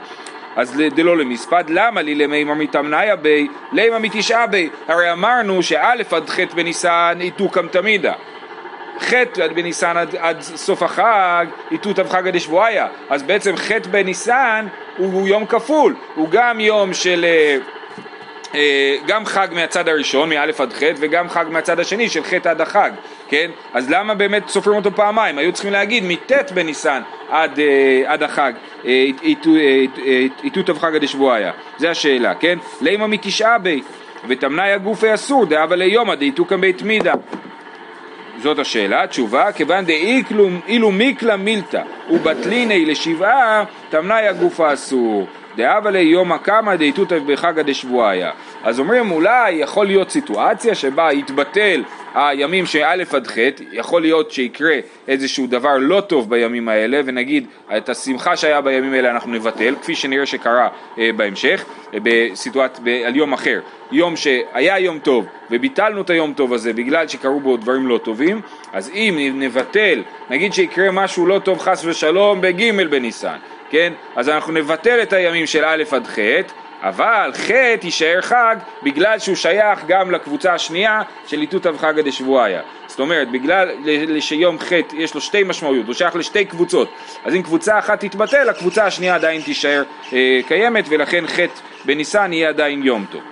אז 0.57 0.83
דלא 0.95 1.17
למספד, 1.17 1.65
למה 1.69 2.03
לי 2.03 2.15
למימר 2.15 2.55
מתמניה 2.55 3.17
בי, 3.17 3.49
לימה 3.73 3.99
מתשעה 3.99 4.47
בי, 4.47 4.69
הרי 4.89 5.13
אמרנו 5.13 5.63
שא' 5.63 5.93
עד 6.11 6.31
ח' 6.31 6.39
בניסן 6.55 7.19
איתוקם 7.21 7.69
תמידה, 7.69 8.13
ח' 8.99 9.15
בניסן 9.55 9.97
עד, 9.97 10.17
עד 10.17 10.41
סוף 10.41 10.83
החג 10.83 11.47
איתותא 11.71 12.01
וחגא 12.01 12.31
דשבועיה, 12.31 12.87
אז 13.11 13.23
בעצם 13.23 13.57
ח' 13.57 13.71
בניסן 13.91 14.67
הוא, 14.97 15.13
הוא 15.13 15.29
יום 15.29 15.47
כפול, 15.47 15.95
הוא 16.15 16.29
גם 16.31 16.61
יום 16.61 16.95
של... 16.95 17.25
אה, 17.25 17.57
אה, 18.55 18.97
גם 19.07 19.27
חג 19.27 19.49
מהצד 19.53 19.89
הראשון, 19.89 20.29
מא' 20.29 20.43
עד 20.43 20.73
ח', 20.73 20.83
וגם 20.97 21.29
חג 21.29 21.45
מהצד 21.51 21.81
השני, 21.81 22.09
של 22.09 22.25
ח' 22.25 22.47
עד 22.47 22.61
החג, 22.61 22.91
כן? 23.29 23.51
אז 23.75 23.91
למה 23.91 24.15
באמת 24.15 24.49
סופרים 24.49 24.77
אותו 24.77 24.91
פעמיים? 24.97 25.39
היו 25.39 25.53
צריכים 25.53 25.73
להגיד 25.73 26.05
מט' 26.05 26.53
בניסן 26.55 27.03
עד, 27.33 27.61
אה, 27.61 28.03
עד 28.07 28.23
החג, 28.23 28.53
איתות 30.45 30.79
חגא 30.79 30.99
דשבועיה. 30.99 31.53
זה 31.79 31.91
השאלה, 31.91 32.35
כן? 32.35 32.59
לימה 32.81 33.07
מתשעה 33.07 33.59
בי, 33.59 33.83
ותמנאי 34.29 34.73
הגופי 34.73 35.15
אסור, 35.15 35.47
דאבה 35.47 35.77
ליומא 35.77 36.15
דאיתוקא 36.15 36.57
בית 36.57 36.83
מידה. 36.83 37.15
זאת 38.39 38.59
השאלה, 38.59 39.07
תשובה, 39.07 39.53
כיוון 39.53 39.85
דאילו 39.85 40.91
מיקלה 40.93 41.37
מילתא 41.37 41.83
ובטליני 42.11 42.85
לשבעה, 42.85 43.65
תמנאי 43.91 44.29
הגופה 44.29 44.73
אסור. 44.73 45.27
דאבה 45.57 45.91
לי 45.91 45.99
יומא 45.99 46.37
קמא 46.37 46.77
דאיתותא 46.77 47.19
בחגא 47.19 47.63
דשבועיה. 47.63 48.31
אז 48.65 48.81
אומרים 48.81 49.11
אולי 49.11 49.53
יכול 49.53 49.87
להיות 49.87 50.11
סיטואציה 50.11 50.75
שבה 50.75 51.13
יתבטל 51.13 51.83
הימים 52.15 52.67
שא' 52.67 52.95
עד 53.13 53.27
ח', 53.27 53.39
יכול 53.73 54.03
להיות 54.03 54.31
שיקרה 54.31 54.75
איזשהו 55.09 55.47
דבר 55.47 55.79
לא 55.79 56.01
טוב 56.01 56.31
בימים 56.31 56.69
האלה 56.69 57.01
ונגיד 57.05 57.47
את 57.77 57.89
השמחה 57.89 58.37
שהיה 58.37 58.61
בימים 58.61 58.93
האלה 58.93 59.11
אנחנו 59.11 59.33
נבטל, 59.33 59.75
כפי 59.83 59.95
שנראה 59.95 60.27
שקרה 60.27 60.69
אה, 60.99 61.11
בהמשך, 61.17 61.65
אה, 61.95 61.99
בסיטואצ... 62.03 62.81
ב... 62.85 62.89
על 62.89 63.17
יום 63.17 63.33
אחר, 63.33 63.61
יום 63.93 64.17
שהיה 64.17 64.79
יום 64.79 64.99
טוב 64.99 65.27
וביטלנו 65.51 66.01
את 66.01 66.11
היום 66.11 66.33
טוב 66.33 66.53
הזה 66.53 66.73
בגלל 66.73 67.09
שקרו 67.09 67.41
בו 67.41 67.57
דברים 67.57 67.87
לא 67.87 67.99
טובים, 67.99 68.41
אז 68.73 68.91
אם 68.95 69.33
נבטל, 69.35 70.03
נגיד 70.31 70.53
שיקרה 70.53 70.91
משהו 70.91 71.27
לא 71.27 71.39
טוב 71.39 71.59
חס 71.59 71.85
ושלום 71.85 72.41
בג' 72.41 72.87
בניסן, 72.91 73.37
כן? 73.73 73.93
אז 74.17 74.29
אנחנו 74.29 74.53
נבטל 74.53 75.03
את 75.03 75.13
הימים 75.13 75.47
של 75.47 75.65
א' 75.65 75.83
עד 75.91 76.07
ח', 76.07 76.19
אבל 76.83 77.31
ח' 77.35 77.51
יישאר 77.83 78.21
חג 78.21 78.57
בגלל 78.83 79.19
שהוא 79.19 79.37
שייך 79.37 79.81
גם 79.87 80.11
לקבוצה 80.11 80.55
השנייה 80.55 81.03
של 81.27 81.41
איתות 81.41 81.67
אבחגא 81.67 82.03
דשבועיה. 82.03 82.61
זאת 82.87 83.01
אומרת, 83.01 83.31
בגלל 83.31 83.69
שיום 84.21 84.59
ח' 84.59 84.73
יש 84.93 85.15
לו 85.15 85.21
שתי 85.21 85.43
משמעויות, 85.43 85.87
הוא 85.87 85.95
שייך 85.95 86.17
לשתי 86.17 86.45
קבוצות. 86.45 86.89
אז 87.25 87.35
אם 87.35 87.43
קבוצה 87.43 87.79
אחת 87.79 88.01
תתבטל, 88.05 88.49
הקבוצה 88.49 88.87
השנייה 88.87 89.15
עדיין 89.15 89.41
תישאר 89.41 89.83
אה, 90.13 90.41
קיימת, 90.49 90.85
ולכן 90.89 91.27
ח' 91.27 91.39
בניסן 91.85 92.33
יהיה 92.33 92.49
עדיין 92.49 92.83
יום 92.83 93.05
טוב. 93.11 93.23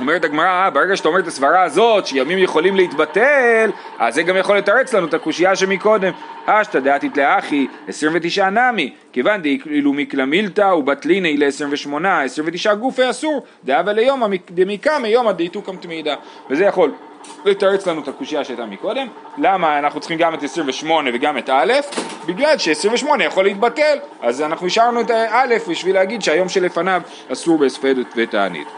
אומרת 0.00 0.24
הגמרא, 0.24 0.70
ברגע 0.70 0.96
שאתה 0.96 1.08
אומר 1.08 1.20
את 1.20 1.26
הסברה 1.26 1.62
הזאת, 1.62 2.06
שימים 2.06 2.38
יכולים 2.38 2.76
להתבטל, 2.76 3.70
אז 3.98 4.14
זה 4.14 4.22
גם 4.22 4.36
יכול 4.36 4.56
לתרץ 4.56 4.94
לנו 4.94 5.06
את 5.06 5.14
הקושייה 5.14 5.56
שמקודם. 5.56 6.12
אשתא 6.46 6.80
דעתית 6.80 7.16
לאחי, 7.16 7.66
29 7.88 8.50
נמי, 8.50 8.92
כיוון 9.12 9.42
דאילו 9.42 9.92
מקלמילתא 9.92 10.72
ובטליני 10.78 11.36
ל-28, 11.36 12.06
29 12.24 12.74
גופי 12.74 13.10
אסור, 13.10 13.44
דאבה 13.64 13.92
ליומא 13.92 14.26
דמיקא 14.50 14.98
מיומא 14.98 15.32
דאיתוקם 15.32 15.76
תמידה. 15.76 16.14
וזה 16.50 16.64
יכול 16.64 16.92
לתרץ 17.44 17.86
לנו 17.86 18.00
את 18.00 18.08
הקושייה 18.08 18.44
שהייתה 18.44 18.66
מקודם. 18.66 19.06
למה 19.38 19.78
אנחנו 19.78 20.00
צריכים 20.00 20.18
גם 20.18 20.34
את 20.34 20.42
28 20.42 21.10
וגם 21.14 21.38
את 21.38 21.50
א'? 21.50 21.72
בגלל 22.26 22.58
ש-28 22.58 23.22
יכול 23.22 23.44
להתבטל, 23.44 23.98
אז 24.22 24.42
אנחנו 24.42 24.66
השארנו 24.66 25.00
את 25.00 25.10
א' 25.10 25.54
בשביל 25.68 25.94
להגיד 25.94 26.22
שהיום 26.22 26.48
שלפניו 26.48 27.02
אסור 27.32 27.58
בהספדת 27.58 28.06
ותענית. 28.16 28.68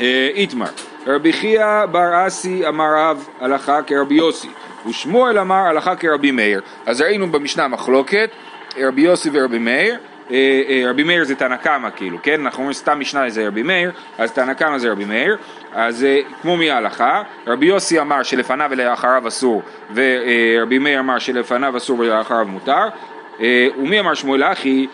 אה, 0.00 0.28
איתמר, 0.34 0.66
רבי 1.06 1.32
חייא 1.32 1.86
בר 1.86 2.26
אסי 2.26 2.68
אמר 2.68 2.94
רב 2.96 3.28
הלכה 3.40 3.82
כרבי 3.82 4.14
יוסי 4.14 4.48
ושמואל 4.88 5.38
אמר 5.38 5.56
הלכה 5.56 5.96
כרבי 5.96 6.30
מאיר 6.30 6.60
אז 6.86 7.00
ראינו 7.00 7.32
במשנה 7.32 7.68
מחלוקת 7.68 8.30
רבי 8.78 9.02
יוסי 9.02 9.30
ורבי 9.32 9.58
מאיר 9.58 9.98
אה, 10.30 10.62
אה, 10.68 10.90
רבי 10.90 11.02
מאיר 11.02 11.24
זה 11.24 11.34
תנא 11.34 11.56
קמא 11.56 11.88
כאילו, 11.96 12.18
כן? 12.22 12.40
אנחנו 12.40 12.58
אומרים 12.58 12.72
סתם 12.72 13.00
משנה 13.00 13.30
זה 13.30 13.46
רבי 13.46 13.62
מאיר, 13.62 13.90
אז 14.18 14.32
תנא 14.32 14.54
קמא 14.54 14.78
זה 14.78 14.92
רבי 14.92 15.04
מאיר, 15.04 15.36
אז 15.72 16.06
כמו 16.42 16.56
מי 16.56 16.70
ההלכה, 16.70 17.22
רבי 17.46 17.66
יוסי 17.66 18.00
אמר 18.00 18.22
שלפניו 18.22 18.68
ולאחריו 18.70 19.28
אסור, 19.28 19.62
ורבי 19.94 20.78
מאיר 20.78 21.00
אמר 21.00 21.18
שלפניו 21.18 21.76
אסור 21.76 21.98
ולאחריו 21.98 22.46
מותר, 22.48 22.88
ומי 23.78 24.00
אמר 24.00 24.14
שמואל 24.14 24.42
אחי? 24.42 24.86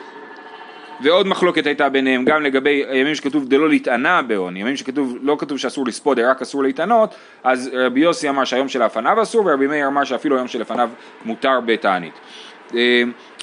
ועוד 1.02 1.26
מחלוקת 1.26 1.66
הייתה 1.66 1.88
ביניהם 1.88 2.24
גם 2.24 2.42
לגבי 2.42 2.84
הימים 2.88 3.14
שכתוב 3.14 3.48
דלא 3.48 3.68
להתענה 3.68 4.22
בהון, 4.22 4.56
ימים 4.56 4.76
שכתוב, 4.76 5.16
לא 5.22 5.36
כתוב 5.38 5.58
שאסור 5.58 5.86
לספוד, 5.86 6.18
רק 6.18 6.42
אסור 6.42 6.62
להתענות, 6.62 7.14
אז 7.44 7.70
רבי 7.72 8.00
יוסי 8.00 8.28
אמר 8.28 8.44
שהיום 8.44 8.68
שלפניו 8.68 9.22
אסור, 9.22 9.46
ורבי 9.46 9.66
מאיר 9.66 9.86
אמר 9.86 10.04
שאפילו 10.04 10.36
היום 10.36 10.48
שלפניו 10.48 10.90
מותר 11.24 11.60
בתענית. 11.66 12.14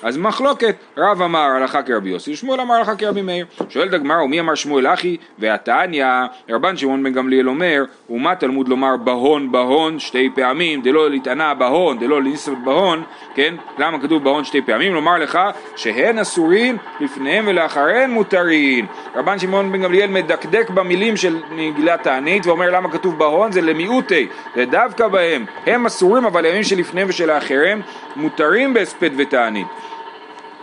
אז 0.04 0.18
מחלוקת, 0.18 0.76
רב 0.98 1.22
אמר 1.22 1.40
הלכה 1.40 1.84
כרבי 1.84 2.10
יוסי, 2.10 2.36
שמואל 2.36 2.62
אמר 2.62 2.76
הלכה 2.76 2.96
כרבי 2.96 3.22
מאיר. 3.22 3.46
שואלת 3.70 3.94
הגמרא, 3.94 4.22
ומי 4.22 4.40
אמר 4.40 4.56
שמואל 4.56 4.88
הכי? 4.88 5.18
והתניא, 5.40 6.06
רבן 6.50 6.78
שמעון 6.78 7.04
בן 7.04 7.14
גמליאל 7.14 7.50
אומר, 7.50 7.84
ומה 8.10 8.36
תלמוד 8.36 8.68
לומר 8.68 8.98
בהון 8.98 9.52
בהון 9.52 10.00
שתי 10.00 10.30
פעמים, 10.36 10.82
דלא 10.82 11.10
להתענה 11.10 11.54
בהון, 11.54 12.00
דלא 12.00 12.22
למספד 12.22 12.58
בהון, 12.64 13.04
כן? 13.36 13.56
למה 13.78 14.00
כתוב 14.02 14.24
בהון 14.24 14.44
שתי 14.44 14.62
פעמים? 14.62 14.94
לומר 14.94 15.18
לך 15.18 15.40
שהן 15.76 16.20
אסורים, 16.20 16.78
לפניהם 17.00 17.46
ולאחריהם 17.48 18.12
מותרים. 18.12 18.86
רבן 19.16 19.40
שמעון 19.40 19.72
בן 19.72 19.84
גמליאל 19.84 20.10
מדקדק 20.10 20.70
במילים 20.70 21.18
של 21.18 21.38
מגילת 21.52 22.04
תענית, 22.04 22.48
ואומר 22.48 22.70
למה 22.72 22.92
כתוב 22.92 23.20
בהון? 23.20 23.52
זה 23.52 23.62
למיעוטי, 23.62 24.28
זה 24.56 24.66
דווקא 24.66 25.08
בהם. 25.08 25.46
הם 25.66 25.86
אסורים, 25.86 26.26
אבל 26.26 26.46
הימים 26.46 26.64
שלפניהם 26.64 27.08
ושלאחריהם 27.10 27.82
מותרים 28.18 28.74
בהספד 28.74 29.10
ותענית. 29.18 29.68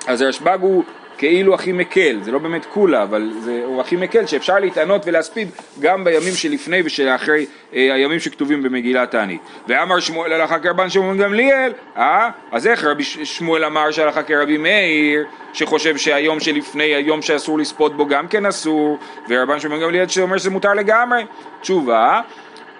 אז 0.06 0.20
הרשב"ג 0.20 0.58
הוא 0.60 0.84
כאילו 1.18 1.54
הכי 1.54 1.72
מקל, 1.72 2.18
זה 2.22 2.32
לא 2.32 2.38
באמת 2.38 2.64
כולה, 2.64 3.02
אבל 3.02 3.30
זה, 3.40 3.62
הוא 3.64 3.80
הכי 3.80 3.96
מקל 3.96 4.26
שאפשר 4.26 4.58
להתענות 4.58 5.02
ולהספיד 5.06 5.48
גם 5.80 6.04
בימים 6.04 6.34
שלפני 6.34 6.82
ושלאחרי 6.84 7.46
אה, 7.74 7.94
הימים 7.94 8.20
שכתובים 8.20 8.62
במגילת 8.62 9.10
תענית. 9.10 9.40
ואמר 9.68 10.00
שמואל 10.00 10.32
הלכה 10.32 10.58
כרבן 10.58 10.90
שמעון 10.90 11.18
גמליאל, 11.18 11.72
אה? 11.96 12.30
אז 12.52 12.66
איך 12.66 12.84
רבי 12.84 13.04
שמואל 13.04 13.64
אמר 13.64 13.90
שהלכה 13.90 14.22
כרבי 14.22 14.56
מאיר, 14.56 15.24
שחושב 15.52 15.96
שהיום 15.96 16.40
שלפני 16.40 16.94
היום 16.94 17.22
שאסור 17.22 17.58
לספוד 17.58 17.96
בו 17.96 18.06
גם 18.06 18.28
כן 18.28 18.46
אסור, 18.46 18.98
ורבן 19.28 19.60
שמעון 19.60 19.80
גמליאל 19.80 20.08
שאומר 20.08 20.38
שזה 20.38 20.50
מותר 20.50 20.74
לגמרי. 20.74 21.24
תשובה, 21.60 22.20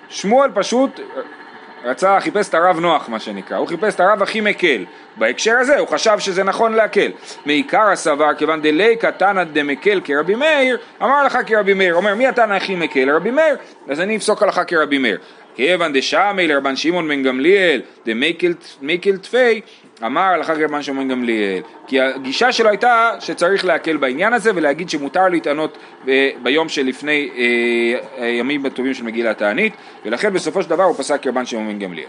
שמואל 0.09 0.51
פשוט 0.55 1.01
רצה, 1.85 2.21
חיפש 2.21 2.49
את 2.49 2.55
הרב 2.55 2.81
נוח 2.81 3.09
מה 3.09 3.21
שנקרא, 3.21 3.57
הוא 3.57 3.69
חיפש 3.69 3.95
את 3.95 4.01
הרב 4.01 4.23
הכי 4.23 4.41
מקל. 4.41 4.85
בהקשר 5.17 5.57
הזה 5.61 5.79
הוא 5.79 5.89
חשב 5.89 6.19
שזה 6.19 6.45
נכון 6.45 6.73
להקל. 6.73 7.11
מעיקר 7.47 7.89
הסבר, 7.93 8.35
כיוון 8.35 8.63
דלי 8.63 8.97
קטנא 8.97 9.45
דמקל 9.45 10.01
כרבי 10.05 10.35
מאיר, 10.35 10.79
אמר 11.03 11.25
לך 11.25 11.39
כרבי 11.47 11.75
מאיר, 11.75 11.95
אומר 11.95 12.15
מי 12.15 12.27
התנא 12.27 12.55
הכי 12.55 12.75
מקל? 12.75 13.11
רבי 13.11 13.31
מאיר, 13.31 13.57
אז 13.89 14.01
אני 14.01 14.17
אפסוק 14.17 14.43
הלכה 14.43 14.65
כרבי 14.65 14.99
מאיר. 14.99 15.19
כיוון 15.55 15.93
דשמי 15.93 16.47
לרבן 16.47 16.77
שמעון 16.77 17.09
בן 17.09 17.23
גמליאל 17.23 17.81
דמקל 18.07 19.17
תפי 19.17 19.61
אמר 20.07 20.21
הלכה 20.21 20.55
כרבן 20.55 20.83
שמעון 20.83 21.09
גמליאל 21.09 21.63
כי 21.87 22.01
הגישה 22.01 22.53
שלו 22.53 22.69
הייתה 22.69 23.11
שצריך 23.21 23.65
להקל 23.65 23.97
בעניין 23.97 24.33
הזה 24.33 24.51
ולהגיד 24.55 24.91
שמותר 24.91 25.29
להתענות 25.29 25.79
ביום 26.43 26.69
שלפני 26.69 27.31
אה, 27.37 28.25
הימים 28.25 28.67
הטובים 28.67 28.95
של 28.95 29.05
מגילת 29.05 29.43
הענית 29.43 29.73
ולכן 30.05 30.33
בסופו 30.33 30.63
של 30.63 30.71
דבר 30.71 30.85
הוא 30.85 30.97
פסק 30.97 31.23
כרבן 31.23 31.47
שמעון 31.47 31.69
בן 31.69 31.79
גמליאל. 31.79 32.09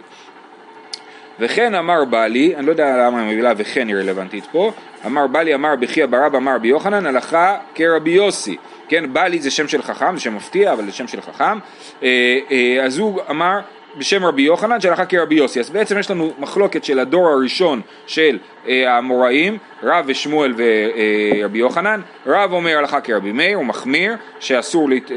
וכן 1.40 1.76
אמר 1.76 2.06
בלי, 2.06 2.56
אני 2.56 2.66
לא 2.66 2.72
יודע 2.72 2.98
למה 2.98 3.22
המילה 3.22 3.54
וכן 3.58 3.88
היא 3.88 3.96
רלוונטית 3.96 4.46
פה, 4.52 4.72
אמר 5.06 5.28
בלי 5.28 5.56
אמר 5.56 5.76
בחייא 5.80 6.06
ברב 6.06 6.36
אמר 6.36 6.58
ביוחנן 6.58 7.06
הלכה 7.06 7.58
כרבי 7.76 8.10
יוסי, 8.10 8.58
כן 8.88 9.14
בלי 9.14 9.40
זה 9.40 9.52
שם 9.52 9.68
של 9.68 9.82
חכם, 9.82 10.16
זה 10.16 10.22
שם 10.22 10.36
מפתיע 10.36 10.74
אבל 10.74 10.86
זה 10.86 10.92
שם 10.92 11.08
של 11.08 11.22
חכם, 11.22 11.58
אה, 12.04 12.40
אה, 12.52 12.84
אז 12.86 12.98
הוא 12.98 13.22
אמר 13.30 13.60
בשם 13.98 14.26
רבי 14.26 14.42
יוחנן 14.42 14.82
שהלכה 14.82 15.06
כרבי 15.06 15.36
יוסי, 15.36 15.60
אז 15.60 15.70
בעצם 15.70 16.00
יש 16.00 16.12
לנו 16.12 16.34
מחלוקת 16.40 16.84
של 16.84 17.00
הדור 17.00 17.28
הראשון 17.28 17.82
של 18.08 18.40
אה, 18.68 18.98
המוראים, 18.98 19.58
רב 19.84 20.06
ושמואל 20.08 20.54
ורבי 20.58 21.58
יוחנן, 21.58 22.02
רב 22.28 22.54
אומר 22.54 22.78
הלכה 22.78 23.02
כרבי 23.02 23.32
מאיר, 23.32 23.58
הוא 23.58 23.66
מחמיר 23.66 24.16
שאסור, 24.40 24.90
לת... 24.90 25.12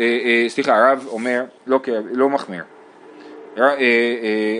סליחה 0.48 0.92
רב 0.92 1.06
אומר 1.10 1.42
לא, 1.66 1.80
לא 2.12 2.28
מחמיר 2.28 2.62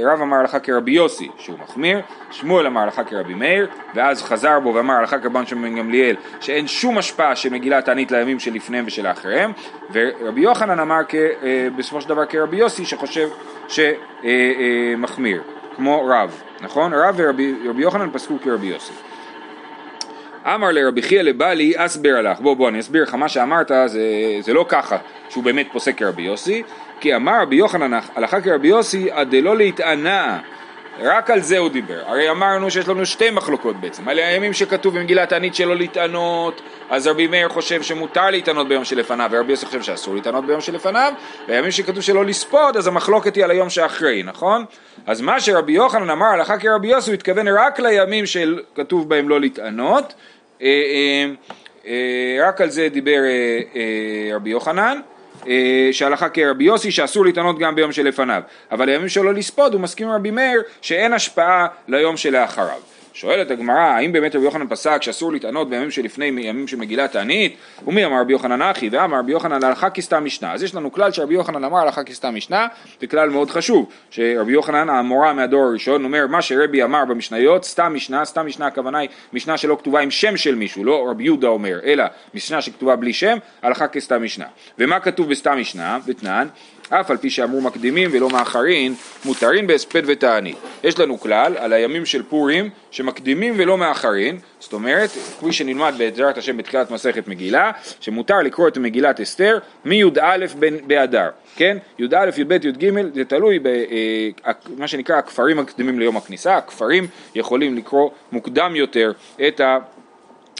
רב 0.05 0.23
אמר 0.23 0.37
הלכה 0.37 0.59
כרבי 0.59 0.90
יוסי 0.90 1.28
שהוא 1.38 1.59
מחמיר, 1.59 2.00
שמואל 2.31 2.67
אמר 2.67 2.81
הלכה 2.81 3.05
כרבי 3.05 3.35
מאיר 3.35 3.67
ואז 3.95 4.23
חזר 4.23 4.61
בו 4.61 4.75
ואמר 4.75 4.95
הלכה 4.95 5.19
כרבן 5.19 5.45
בן 5.45 5.76
גמליאל 5.76 6.17
שאין 6.40 6.67
שום 6.67 6.99
השפעה 6.99 7.37
של 7.37 7.52
מגילת 7.52 7.85
תענית 7.85 8.11
לימים 8.11 8.38
שלפניהם 8.38 8.85
ושלאחריהם 8.87 9.52
ורבי 9.93 10.40
יוחנן 10.40 10.81
אמר 10.81 11.00
אה, 11.14 11.69
בסופו 11.76 12.00
של 12.00 12.09
דבר 12.09 12.26
כרבי 12.26 12.57
יוסי 12.57 12.85
שחושב 12.85 13.28
שמחמיר 13.69 15.43
כמו 15.76 16.07
רב, 16.07 16.43
נכון? 16.61 16.95
רב 16.95 17.14
ורבי 17.19 17.55
יוחנן 17.76 18.11
פסקו 18.12 18.38
כרבי 18.45 18.67
יוסי. 18.67 18.93
אמר 20.55 20.71
לרבי 20.71 21.02
חייא 21.02 21.23
לבלי 21.23 21.73
אסבר 21.76 22.17
עלך 22.17 22.40
בוא 22.40 22.57
בוא 22.57 22.69
אני 22.69 22.81
אסביר 22.81 23.02
לך. 23.02 23.14
מה 23.14 23.28
שאמרת 23.28 23.71
זה, 23.87 24.00
זה 24.40 24.52
לא 24.52 24.64
ככה 24.69 24.97
שהוא 25.28 25.45
באמת 25.45 25.67
פוסק 25.73 25.99
כרבי 25.99 26.23
יוסי 26.23 26.62
כי 27.00 27.17
אמר 27.17 27.43
רבי 27.43 27.57
יוחנן 27.57 27.99
הלכה 28.14 28.40
כרבי 28.40 28.69
יוסי 28.69 29.11
עד 29.11 29.31
דלא 29.31 29.57
להתענה 29.57 30.38
רק 31.00 31.31
על 31.31 31.40
זה 31.40 31.59
הוא 31.59 31.69
דיבר. 31.69 32.00
הרי 32.07 32.31
אמרנו 32.31 32.71
שיש 32.71 32.88
לנו 32.88 33.07
שתי 33.07 33.31
מחלוקות 33.31 33.76
בעצם. 33.81 34.09
על 34.09 34.19
הימים 34.19 34.52
שכתוב 34.52 34.99
במגילת 34.99 35.28
תענית 35.28 35.55
שלא 35.55 35.76
להתענות, 35.76 36.61
אז 36.90 37.07
רבי 37.07 37.26
מאיר 37.26 37.49
חושב 37.49 37.83
שמותר 37.83 38.31
להתענות 38.31 38.69
ביום 38.69 38.85
שלפניו, 38.85 39.31
ורבי 39.33 39.50
יוסי 39.50 39.67
חושב 39.67 39.83
שאסור 39.83 40.14
להתענות 40.14 40.47
ביום 40.47 40.61
שלפניו, 40.61 41.12
והימים 41.49 41.71
שכתוב 41.71 42.00
שלא 42.00 42.25
לספוד, 42.25 42.76
אז 42.76 42.87
המחלוקת 42.87 43.37
היא 43.37 43.45
על 43.45 43.50
היום 43.50 43.71
שאחרי, 43.71 44.23
נכון? 44.23 44.64
אז 45.07 45.21
מה 45.21 45.40
שרבי 45.40 45.73
יוחנן 45.73 46.11
אמר 46.11 46.26
הלכה 46.26 46.59
כרבי 46.59 46.88
יוסי, 46.88 47.11
הוא 47.11 47.14
התכוון 47.14 47.49
רק 47.49 47.81
לימים 47.81 48.26
שכתוב 48.26 49.09
בהם 49.09 49.28
לא 49.28 49.40
להתענות, 49.40 50.14
אה, 50.62 50.67
אה, 50.67 51.31
אה, 51.87 52.49
רק 52.49 52.61
על 52.61 52.71
זה 52.71 52.88
דיבר 52.88 53.21
רבי 54.35 54.50
יוחנן. 54.50 55.00
אה, 55.49 55.88
שהלכה 55.93 56.28
כרבי 56.28 56.64
יוסי 56.64 56.90
שאסור 56.90 57.25
להתענות 57.25 57.59
גם 57.59 57.75
ביום 57.75 57.93
שלפניו. 57.93 58.43
אבל 58.71 58.88
הימים 58.88 59.09
שלו 59.09 59.33
לספוד 59.33 59.73
הוא 59.73 59.81
מסכים 59.81 60.09
עם 60.09 60.14
רבי 60.14 60.31
מאיר 60.31 60.62
שאין 60.83 61.12
השפעה 61.12 61.67
ליום 61.88 62.17
שלאחריו 62.17 62.98
שואלת 63.20 63.50
הגמרא, 63.50 63.78
האם 63.78 64.12
באמת 64.12 64.34
רבי 64.37 64.44
יוחנן 64.44 64.66
פסק 64.68 65.02
שאסור 65.02 65.32
לטענות 65.32 65.70
בימים 65.70 65.90
שלפני 65.90 66.25
ימים 66.25 66.68
של 66.68 66.76
מגילת 66.76 67.12
תענית? 67.12 67.56
ומי 67.87 68.04
אמר 68.04 68.20
רבי 68.20 68.32
יוחנן 68.32 68.62
אחי? 68.62 68.88
ואמר 68.88 69.18
רבי 69.18 69.32
יוחנן 69.32 69.64
הלכה 69.64 69.90
כסתם 69.90 70.25
משנה. 70.25 70.52
אז 70.52 70.62
יש 70.62 70.75
לנו 70.75 70.92
כלל 70.92 71.12
שרבי 71.12 71.34
יוחנן 71.34 71.64
אמר 71.64 71.78
הלכה 71.78 72.04
כסתם 72.04 72.34
משנה, 72.34 72.66
זה 73.00 73.06
כלל 73.06 73.30
מאוד 73.30 73.50
חשוב, 73.50 73.90
שרבי 74.10 74.52
יוחנן 74.52 74.88
המורה 74.88 75.32
מהדור 75.32 75.64
הראשון 75.64 76.04
אומר 76.04 76.26
מה 76.26 76.42
שרבי 76.42 76.82
אמר 76.82 77.04
במשניות, 77.04 77.64
סתם 77.64 77.94
משנה, 77.94 78.25
סתם 78.25 78.46
משנה 78.46 78.66
הכוונה 78.66 78.98
היא 78.98 79.08
משנה 79.32 79.56
שלא 79.56 79.76
כתובה 79.80 80.00
עם 80.00 80.10
שם 80.10 80.37
של 80.37 80.54
מישהו, 80.54 80.84
לא 80.84 81.06
רבי 81.10 81.25
יהודה 81.25 81.48
אומר, 81.48 81.78
אלא 81.84 82.04
משנה 82.34 82.62
שכתובה 82.62 82.96
בלי 82.96 83.12
שם, 83.12 83.38
הלכה 83.62 83.88
כסתם 83.88 84.22
משנה. 84.22 84.46
ומה 84.78 85.00
כתוב 85.00 85.30
בסתם 85.30 85.58
משנה? 85.60 85.98
בתנן 86.06 86.48
אף 86.90 87.11
על 87.11 87.16
פי 87.16 87.30
שאמרו 87.30 87.61
מקדימים 87.61 88.11
ולא 88.12 88.30
מאחרין, 88.30 88.95
מותרין 89.25 89.66
בהספד 89.66 90.02
ותענית. 90.07 90.57
יש 90.85 90.99
לנו 90.99 91.21
כלל 91.21 91.57
על 91.57 91.73
הימים 91.73 92.07
של 92.07 92.23
פורים 92.23 92.71
שמקדימים 92.90 93.54
ולא 93.57 93.78
מאחרין, 93.78 94.38
זאת 94.61 94.73
אומרת, 94.73 95.11
כפי 95.11 95.52
שנלמד 95.52 95.95
בעזרת 95.99 96.38
השם 96.38 96.57
בתחילת 96.57 96.90
מסכת 96.90 97.28
מגילה, 97.28 97.71
שמותר 98.00 98.38
לקרוא 98.38 98.68
את 98.68 98.78
מגילת 98.78 99.21
אסתר 99.21 99.59
מי"א 99.85 100.37
באדר, 100.87 101.28
כן? 101.57 101.76
י"א, 101.99 102.30
י"ב, 102.37 102.52
י"ג, 102.52 102.90
זה 103.14 103.25
תלוי 103.25 103.59
במה 103.59 103.73
אה, 104.80 104.88
שנקרא 104.88 105.16
הכפרים 105.16 105.59
הקדימים 105.59 105.99
ליום 105.99 106.16
הכניסה, 106.16 106.57
הכפרים 106.57 107.07
יכולים 107.35 107.76
לקרוא 107.76 108.11
מוקדם 108.33 108.73
יותר 108.76 109.12
את 109.49 109.61
ה... 109.61 109.78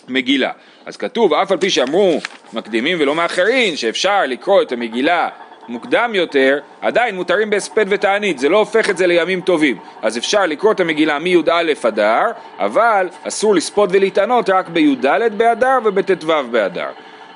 מגילה. 0.09 0.51
אז 0.87 0.97
כתוב, 0.97 1.35
אף 1.35 1.53
על 1.53 1.59
פי 1.59 1.71
שאמרו 1.71 2.19
מקדימים 2.53 2.97
ולא 3.01 3.15
מאחרים, 3.15 3.77
שאפשר 3.77 4.23
לקרוא 4.27 4.63
את 4.63 4.73
המגילה 4.73 5.29
מוקדם 5.69 6.11
יותר, 6.15 6.59
עדיין 6.81 7.15
מותרים 7.15 7.51
בהספד 7.51 7.85
ותענית, 7.89 8.39
זה 8.39 8.49
לא 8.49 8.59
הופך 8.59 8.91
את 8.91 8.97
זה 8.97 9.07
לימים 9.07 9.41
טובים. 9.41 9.79
אז 10.03 10.19
אפשר 10.19 10.47
לקרוא 10.47 10.73
את 10.73 10.81
המגילה 10.81 11.19
מי"א 11.19 11.63
אדר, 11.89 12.23
אבל 12.59 13.09
אסור 13.25 13.55
לספוד 13.55 13.91
ולהתענות 13.93 14.51
רק 14.51 14.69
בי"ד 14.69 15.07
באדר 15.37 15.79
ובט"ו 15.85 16.27
באדר, 16.51 16.89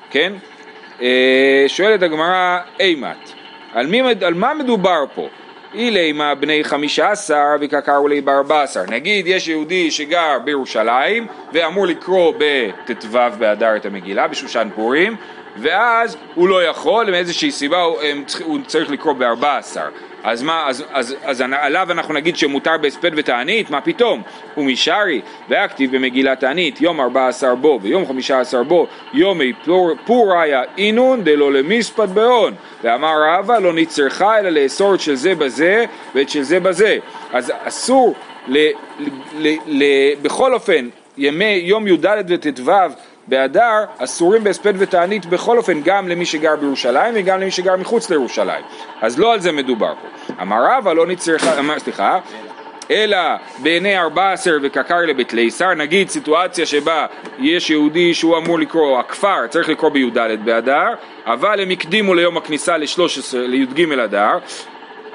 כן? 0.09 0.33
אה, 1.01 1.65
שואלת 1.67 2.01
הגמרא 2.01 2.59
אימת, 2.79 3.31
על, 3.73 3.87
על 4.21 4.33
מה 4.33 4.53
מדובר 4.53 5.03
פה? 5.15 5.27
אילימה 5.73 6.35
בני 6.35 6.63
חמישה 6.63 7.11
עשר 7.11 7.45
וקקרו 7.61 8.07
לי 8.07 8.21
בארבע 8.21 8.61
עשר. 8.61 8.83
נגיד 8.87 9.27
יש 9.27 9.47
יהודי 9.47 9.91
שגר 9.91 10.39
בירושלים 10.43 11.27
ואמור 11.53 11.87
לקרוא 11.87 12.33
בט"ו 12.37 13.07
באדר 13.37 13.75
את 13.75 13.85
המגילה 13.85 14.27
בשושן 14.27 14.69
פורים 14.75 15.15
ואז 15.57 16.17
הוא 16.35 16.49
לא 16.49 16.63
יכול, 16.63 17.11
מאיזושהי 17.11 17.51
סיבה 17.51 17.81
הוא, 17.81 17.97
הוא 18.43 18.59
צריך 18.67 18.91
לקרוא 18.91 19.13
בארבע 19.13 19.57
עשר. 19.57 19.87
אז 20.23 20.43
מה, 20.43 20.63
אז, 20.67 20.83
אז, 20.91 21.15
אז 21.23 21.43
עליו 21.51 21.87
אנחנו 21.91 22.13
נגיד 22.13 22.37
שמותר 22.37 22.77
בהספד 22.81 23.11
ותענית? 23.15 23.69
מה 23.69 23.81
פתאום? 23.81 24.21
הוא 24.55 24.65
משארי, 24.65 25.21
והכתיב 25.49 25.95
במגילת 25.95 26.39
תענית, 26.39 26.81
יום 26.81 27.01
ארבע 27.01 27.27
עשר 27.27 27.55
בו 27.55 27.79
ויום 27.81 28.07
חמישה 28.07 28.39
עשר 28.39 28.63
בו, 28.63 28.87
יומי 29.13 29.53
פור, 29.65 29.91
פוריה 30.05 30.63
אינון 30.77 31.23
דלא 31.23 31.53
למספד 31.53 32.09
בהון. 32.09 32.53
ואמר 32.83 33.13
רבא 33.27 33.59
לא 33.59 33.73
נצרכה 33.73 34.39
אלא 34.39 34.49
לאסור 34.49 34.95
את 34.95 34.99
של 34.99 35.15
זה 35.15 35.35
בזה 35.35 35.85
ואת 36.15 36.29
של 36.29 36.41
זה 36.41 36.59
בזה. 36.59 36.97
אז 37.33 37.51
אסור, 37.63 38.15
ל, 38.47 38.57
ל, 38.99 39.07
ל, 39.37 39.55
ל, 39.67 39.83
בכל 40.21 40.53
אופן, 40.53 40.89
ימי 41.17 41.61
יום 41.63 41.87
י"ד 41.87 42.07
וט"ו 42.27 42.71
באדר 43.27 43.83
אסורים 43.97 44.43
בהספד 44.43 44.73
ותענית 44.77 45.25
בכל 45.25 45.57
אופן 45.57 45.81
גם 45.81 46.07
למי 46.07 46.25
שגר 46.25 46.55
בירושלים 46.55 47.13
וגם 47.17 47.39
למי 47.39 47.51
שגר 47.51 47.75
מחוץ 47.77 48.09
לירושלים. 48.09 48.65
אז 49.01 49.19
לא 49.19 49.33
על 49.33 49.39
זה 49.39 49.51
מדובר 49.51 49.93
פה. 50.01 50.33
אמר 50.41 50.65
רבא 50.65 50.93
לא 50.93 51.07
נצטרך, 51.07 51.45
סליחה 51.77 52.19
אלא 52.91 53.17
בעיני 53.59 53.97
ארבע 53.97 54.31
עשר 54.31 54.57
וקקר 54.63 54.97
לבית 54.97 55.33
ליסר, 55.33 55.73
נגיד 55.73 56.09
סיטואציה 56.09 56.65
שבה 56.65 57.05
יש 57.39 57.69
יהודי 57.69 58.13
שהוא 58.13 58.37
אמור 58.37 58.59
לקרוא, 58.59 58.99
הכפר 58.99 59.47
צריך 59.47 59.69
לקרוא 59.69 59.89
בי"ד 59.89 60.17
באדר, 60.43 60.87
אבל 61.25 61.59
הם 61.59 61.69
הקדימו 61.69 62.13
ליום 62.13 62.37
הכניסה 62.37 62.77
לשלוש 62.77 63.17
עשרה, 63.17 63.47
לי"ג 63.47 63.91
אדר, 63.99 64.37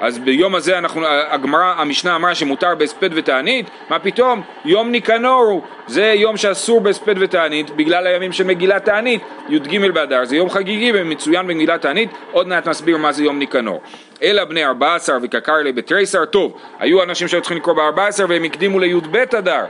אז 0.01 0.19
ביום 0.19 0.55
הזה 0.55 0.77
אנחנו, 0.77 1.01
הגמרא, 1.07 1.73
המשנה 1.77 2.15
אמרה 2.15 2.35
שמותר 2.35 2.75
בהספד 2.75 3.09
ותענית, 3.13 3.69
מה 3.89 3.99
פתאום? 3.99 4.41
יום 4.65 4.91
ניקנור 4.91 5.41
הוא, 5.41 5.61
זה 5.87 6.13
יום 6.15 6.37
שאסור 6.37 6.81
בהספד 6.81 7.15
ותענית 7.19 7.69
בגלל 7.69 8.07
הימים 8.07 8.31
של 8.31 8.43
מגילת 8.43 8.85
תענית, 8.85 9.21
י"ג 9.49 9.91
באדר, 9.91 10.25
זה 10.25 10.35
יום 10.35 10.49
חגיגי 10.49 10.91
ומצוין 10.95 11.47
במגילת 11.47 11.81
תענית, 11.81 12.09
עוד 12.31 12.47
מעט 12.47 12.67
נסביר 12.67 12.97
מה 12.97 13.11
זה 13.11 13.23
יום 13.23 13.39
ניקנור. 13.39 13.81
אלא 14.23 14.43
בני 14.43 14.65
ארביסר 14.65 14.95
וקא 14.95 15.17
קרי 15.23 15.55
ליה 15.55 15.71
בתריסר, 15.71 16.25
טוב, 16.25 16.53
היו 16.79 17.03
אנשים 17.03 17.27
שהיו 17.27 17.41
צריכים 17.41 17.57
לקרוא 17.57 17.75
בארבע 17.75 18.07
עשר 18.07 18.25
והם 18.29 18.43
הקדימו 18.43 18.79
לי"ב 18.79 19.15
אדר, 19.15 19.65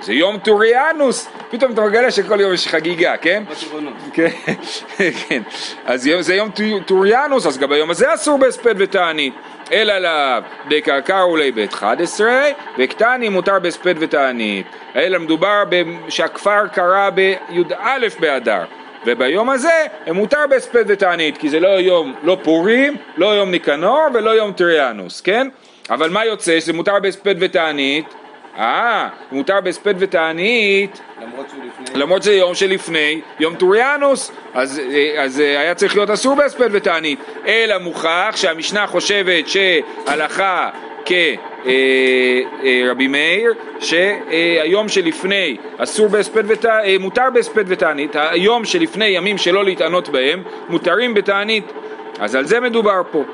זה 0.00 0.12
יום 0.12 0.38
טוריאנוס, 0.38 1.28
פתאום 1.50 1.72
אתה 1.72 1.80
מגלה 1.80 2.10
שכל 2.10 2.40
יום 2.40 2.52
יש 2.52 2.68
חגיגה, 2.68 3.16
כן? 3.16 3.42
כן, 4.12 4.28
כן, 5.28 5.42
אז 5.84 6.10
זה 6.20 6.34
יום 6.34 6.50
טוריאנוס, 6.86 7.46
אז 7.46 7.58
גם 7.58 7.68
ביום 7.68 7.90
הזה 7.90 8.14
אסור 8.14 8.38
בהספד 8.38 8.74
ותענית. 8.78 9.34
אלא 9.72 9.98
לאו 9.98 10.42
דקא 10.68 11.22
קרו 11.22 11.52
ליה 11.52 11.74
בי"א 11.74 12.32
וקתני 12.78 13.28
מותר 13.28 13.58
בהספד 13.58 13.94
ותענית 13.98 14.66
אלא 14.96 15.18
מדובר 15.18 15.62
שהכפר 16.08 16.66
קרא 16.72 17.10
בי"א 17.10 18.06
באדר 18.20 18.64
וביום 19.06 19.50
הזה 19.50 19.86
מותר 20.06 20.46
בהספד 20.50 20.84
ותענית 20.86 21.38
כי 21.38 21.48
זה 21.48 21.60
לא 21.60 21.68
יום, 21.68 22.14
לא 22.22 22.38
פורים, 22.42 22.96
לא 23.16 23.26
יום 23.26 23.50
ניקנור 23.50 24.02
ולא 24.14 24.30
יום 24.30 24.52
טריאנוס, 24.52 25.20
כן? 25.20 25.48
אבל 25.90 26.10
מה 26.10 26.24
יוצא? 26.24 26.60
שזה 26.60 26.72
מותר 26.72 27.00
בהספד 27.02 27.34
ותענית 27.38 28.14
אה, 28.58 29.08
מותר 29.32 29.60
בהספד 29.60 29.94
ותענית 29.98 31.00
למרות 31.94 32.22
שזה 32.22 32.34
יום 32.34 32.54
שלפני 32.54 33.20
יום 33.40 33.54
טוריאנוס 33.54 34.32
אז, 34.54 34.80
אז 35.18 35.38
היה 35.38 35.74
צריך 35.74 35.96
להיות 35.96 36.10
אסור 36.10 36.34
בהספד 36.34 36.68
ותענית. 36.72 37.18
אלא 37.46 37.78
מוכח 37.78 38.34
שהמשנה 38.36 38.86
חושבת 38.86 39.48
שהלכה 39.48 40.70
כרבי 41.04 41.36
אה, 42.64 42.88
אה, 43.00 43.08
מאיר 43.08 43.54
שהיום 43.80 44.88
שלפני 44.88 45.56
אסור 45.78 46.08
בהספד 46.08 46.66
אה, 46.66 46.96
מותר 47.00 47.30
בהספד 47.34 47.64
ותענית 47.66 48.16
היום 48.16 48.64
שלפני 48.64 49.06
ימים 49.06 49.38
שלא 49.38 49.64
להתענות 49.64 50.08
בהם 50.08 50.42
מותרים 50.68 51.14
בתענית. 51.14 51.64
אז 52.18 52.34
על 52.34 52.44
זה 52.44 52.60
מדובר 52.60 53.02
פה 53.10 53.24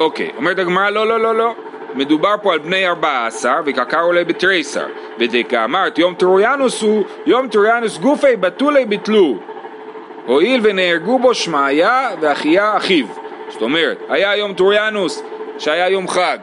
אוקיי, 0.00 0.30
אומרת 0.36 0.58
הגמרא 0.58 0.90
לא 0.90 1.06
לא 1.06 1.20
לא 1.20 1.34
לא. 1.34 1.54
מדובר 1.94 2.34
פה 2.42 2.52
על 2.52 2.58
בני 2.58 2.88
ארבע 2.88 3.26
עשר 3.26 3.54
וקקר 3.64 4.00
עולה 4.00 4.24
בתריסר. 4.24 4.86
ודקאמרת 5.18 5.98
יום 5.98 6.14
טרויאנוס 6.14 6.82
הוא 6.82 7.04
יום 7.26 7.48
טרויאנוס 7.48 7.98
גופי 7.98 8.36
בתולי 8.36 8.84
ביטלו 8.84 9.36
הואיל 10.26 10.60
ונהרגו 10.64 11.18
בו 11.18 11.34
שמעיה 11.34 12.10
ואחיה 12.20 12.76
אחיו. 12.76 13.06
זאת 13.48 13.62
אומרת 13.62 13.98
היה 14.08 14.36
יום 14.36 14.54
טרויאנוס 14.54 15.22
שהיה 15.58 15.88
יום 15.88 16.08
חג. 16.08 16.38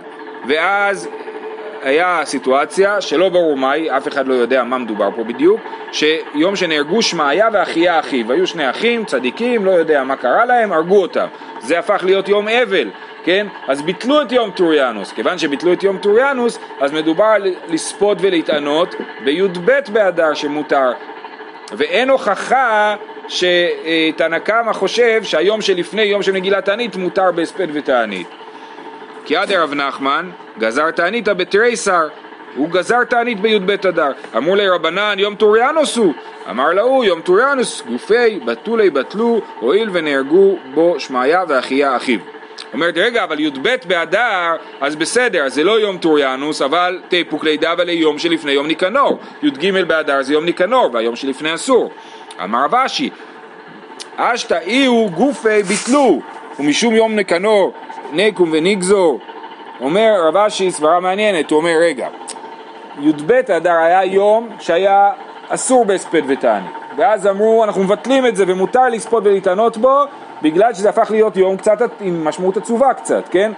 ואז 0.47 1.09
היה 1.85 2.21
סיטואציה 2.23 3.01
שלא 3.01 3.29
ברור 3.29 3.57
מהי, 3.57 3.97
אף 3.97 4.07
אחד 4.07 4.27
לא 4.27 4.33
יודע 4.33 4.63
מה 4.63 4.77
מדובר 4.77 5.09
פה 5.15 5.23
בדיוק, 5.23 5.61
שיום 5.91 6.55
שנהרגו 6.55 7.01
שמעיה 7.01 7.47
ואחיה 7.53 7.99
אחיו, 7.99 8.31
היו 8.31 8.47
שני 8.47 8.69
אחים, 8.69 9.05
צדיקים, 9.05 9.65
לא 9.65 9.71
יודע 9.71 10.03
מה 10.03 10.15
קרה 10.15 10.45
להם, 10.45 10.71
הרגו 10.71 11.01
אותם. 11.01 11.27
זה 11.59 11.79
הפך 11.79 12.01
להיות 12.05 12.29
יום 12.29 12.47
אבל, 12.47 12.89
כן? 13.23 13.47
אז 13.67 13.81
ביטלו 13.81 14.21
את 14.21 14.31
יום 14.31 14.51
טוריאנוס. 14.51 15.11
כיוון 15.11 15.37
שביטלו 15.37 15.73
את 15.73 15.83
יום 15.83 15.97
טוריאנוס, 15.97 16.59
אז 16.79 16.91
מדובר 16.91 17.23
על 17.23 17.53
לספוד 17.67 18.17
ולהתענות 18.21 18.95
בי"ב 19.23 19.71
באדר 19.93 20.33
שמותר. 20.33 20.91
ואין 21.71 22.09
הוכחה 22.09 22.95
שתנא 23.27 24.39
קמא 24.39 24.73
חושב 24.73 25.23
שהיום 25.23 25.61
שלפני 25.61 26.01
יום 26.01 26.23
של 26.23 26.31
מגילת 26.31 26.65
תענית 26.65 26.95
מותר 26.95 27.31
בהספד 27.31 27.67
ותענית. 27.73 28.27
כי 29.25 29.35
הא 29.35 29.51
דרב 29.51 29.73
נחמן 29.73 30.29
גזר 30.59 30.91
תעניתא 30.91 31.33
בתריסר 31.33 32.07
הוא 32.55 32.69
גזר 32.69 33.03
תענית 33.03 33.39
בי"ב 33.39 33.71
אדר. 33.71 34.11
אמרו 34.37 34.55
ליה 34.55 34.69
רבנן 34.69 35.15
יום 35.17 35.35
טוריאנוס 35.35 35.97
הוא. 35.97 36.13
אמר 36.49 36.73
להו 36.73 37.05
יום 37.05 37.21
טוריאנוס 37.21 37.81
גופיה 37.81 38.39
בטולי 38.45 38.89
בטלוהו 38.89 39.41
הואיל 39.59 39.89
ונהרגו 39.93 40.57
בו 40.73 40.99
שמעיה 40.99 41.43
ואחיה 41.47 41.95
אחיו. 41.95 42.19
אומרת 42.73 42.97
רגע 42.97 43.23
אבל 43.23 43.39
י"ב 43.39 43.69
באדר 43.87 44.55
אז 44.81 44.95
בסדר 44.95 45.49
זה 45.49 45.63
לא 45.63 45.79
יום 45.79 45.97
טוריאנוס 45.97 46.61
אבל 46.61 47.01
תיפוק 47.07 47.43
ליה 47.43 47.58
דהא 47.58 47.73
אבל 47.73 47.89
יום 47.89 48.19
שלפני 48.19 48.51
יום 48.51 48.67
ניקנור 48.67 49.19
י"ג 49.43 49.81
באדר 49.87 50.21
זה 50.21 50.33
יום 50.33 50.45
ניקנור 50.45 50.89
והיום 50.93 51.15
שלפני 51.15 51.53
אסור 51.53 51.91
אמר 52.43 52.63
רב 52.63 52.75
אשי 52.75 53.09
השתא 54.15 54.59
איהו 54.61 55.09
גופיה 55.09 55.63
בטלוהו 55.63 56.21
ומשום 56.59 56.95
יום 56.95 57.15
ניקנור 57.15 57.73
ניקום 58.13 58.49
ונגזור 58.53 59.19
אומר 59.81 60.21
רב 60.27 60.37
אשי 60.37 60.71
סברה 60.71 60.99
מעניינת 60.99 61.51
הוא 61.51 61.57
אומר 61.57 61.75
רגע 61.81 62.07
י"ב 62.99 63.31
אדר 63.31 63.71
היה 63.71 64.05
יום 64.05 64.49
שהיה 64.59 65.11
אסור 65.49 65.85
בהספד 65.85 66.21
ותענית 66.27 66.71
ואז 66.97 67.27
אמרו 67.27 67.63
אנחנו 67.63 67.83
מבטלים 67.83 68.25
את 68.25 68.35
זה 68.35 68.43
ומותר 68.47 68.89
לספוד 68.89 69.27
ולהתענות 69.27 69.77
בו 69.77 70.03
בגלל 70.41 70.73
שזה 70.73 70.89
הפך 70.89 71.11
להיות 71.11 71.37
יום 71.37 71.57
קצת 71.57 71.79
עם 72.01 72.23
משמעות 72.23 72.57
עצובה 72.57 72.93
קצת, 72.93 73.23
כן? 73.31 73.51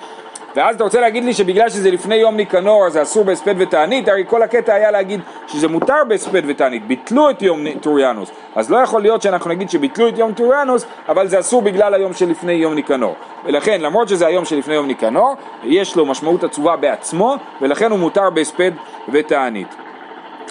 ואז 0.58 0.76
אתה 0.76 0.84
רוצה 0.84 1.02
להגיד 1.02 1.24
לי 1.24 1.34
שבגלל 1.34 1.70
שזה 1.70 1.92
לפני 1.92 2.16
יום 2.16 2.36
ניקנור 2.36 2.86
אז 2.86 2.94
זה 2.94 3.02
אסור 3.02 3.26
בהספד 3.26 3.56
ותענית, 3.58 4.08
הרי 4.08 4.24
כל 4.28 4.42
הקטע 4.42 4.74
היה 4.74 4.92
להגיד 4.92 5.22
שזה 5.48 5.68
מותר 5.68 6.04
בהספד 6.08 6.42
ותענית, 6.48 6.88
ביטלו 6.88 7.30
את 7.30 7.42
יום 7.42 7.60
טוריאנוס, 7.82 8.32
אז 8.56 8.72
לא 8.72 8.78
יכול 8.78 9.02
להיות 9.02 9.22
שאנחנו 9.22 9.50
נגיד 9.50 9.70
שביטלו 9.70 10.08
את 10.08 10.18
יום 10.18 10.34
טוריאנוס, 10.34 10.86
אבל 11.10 11.28
זה 11.28 11.40
אסור 11.40 11.62
בגלל 11.62 11.94
היום 11.94 12.14
שלפני 12.14 12.52
יום 12.52 12.74
ניקנור. 12.74 13.16
ולכן, 13.46 13.82
למרות 13.82 14.10
שזה 14.10 14.28
היום 14.28 14.46
שלפני 14.46 14.74
יום 14.74 14.88
ניקנור, 14.88 15.36
יש 15.64 15.96
לו 15.96 16.06
משמעות 16.06 16.44
עצובה 16.44 16.76
בעצמו, 16.76 17.36
ולכן 17.62 17.92
הוא 17.92 18.00
מותר 18.00 18.30
בהספד 18.30 18.72
ותענית. 19.10 19.76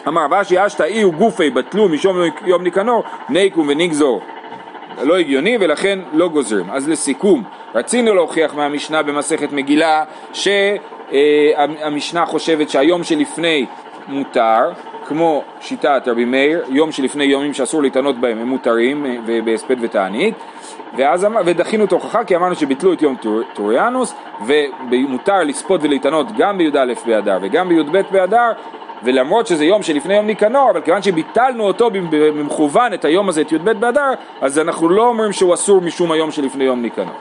אמר 0.08 0.26
ואשי 0.30 0.66
אשתא 0.66 0.82
אי 0.82 1.04
וגופי 1.04 1.50
בטלו 1.50 1.88
משום 1.88 2.16
יום 2.44 2.62
ניקנור, 2.62 3.02
ניקום 3.28 3.68
ונגזור. 3.68 4.20
לא 5.02 5.16
הגיוני 5.16 5.56
ולכן 5.60 5.98
לא 6.12 6.28
גוזרים. 6.28 6.70
אז 6.70 6.88
לסיכום, 6.88 7.42
רצינו 7.74 8.14
להוכיח 8.14 8.54
מהמשנה 8.54 9.02
במסכת 9.02 9.52
מגילה 9.52 10.04
שהמשנה 10.32 12.26
חושבת 12.26 12.70
שהיום 12.70 13.04
שלפני 13.04 13.66
מותר, 14.08 14.72
כמו 15.08 15.42
שיטת 15.60 16.02
רבי 16.06 16.24
מאיר, 16.24 16.64
יום 16.68 16.92
שלפני 16.92 17.24
יומים 17.24 17.54
שאסור 17.54 17.82
להתענות 17.82 18.20
בהם 18.20 18.38
הם 18.38 18.48
מותרים 18.48 19.06
בהספד 19.44 19.76
ותענית 19.80 20.34
ואז, 20.96 21.26
ודחינו 21.44 21.84
את 21.84 21.92
ההוכחה 21.92 22.24
כי 22.24 22.36
אמרנו 22.36 22.54
שביטלו 22.54 22.92
את 22.92 23.02
יום 23.02 23.16
טוריאנוס 23.54 24.14
ומותר 24.90 25.38
לספוד 25.44 25.80
ולהתענות 25.84 26.26
גם 26.36 26.58
בי"א 26.58 26.84
באדר 27.06 27.38
וגם 27.42 27.68
בי"ב 27.68 28.00
באדר 28.10 28.52
ולמרות 29.02 29.46
שזה 29.46 29.64
יום 29.64 29.82
שלפני 29.82 30.14
יום 30.14 30.26
ניקנור, 30.26 30.70
אבל 30.70 30.80
כיוון 30.80 31.02
שביטלנו 31.02 31.64
אותו 31.64 31.90
במכוון 32.10 32.94
את 32.94 33.04
היום 33.04 33.28
הזה, 33.28 33.40
את 33.40 33.52
י"ב 33.52 33.70
באדר, 33.70 34.12
אז 34.40 34.58
אנחנו 34.58 34.88
לא 34.88 35.08
אומרים 35.08 35.32
שהוא 35.32 35.54
אסור 35.54 35.80
משום 35.80 36.12
היום 36.12 36.30
שלפני 36.30 36.64
יום 36.64 36.82
ניקנור. 36.82 37.14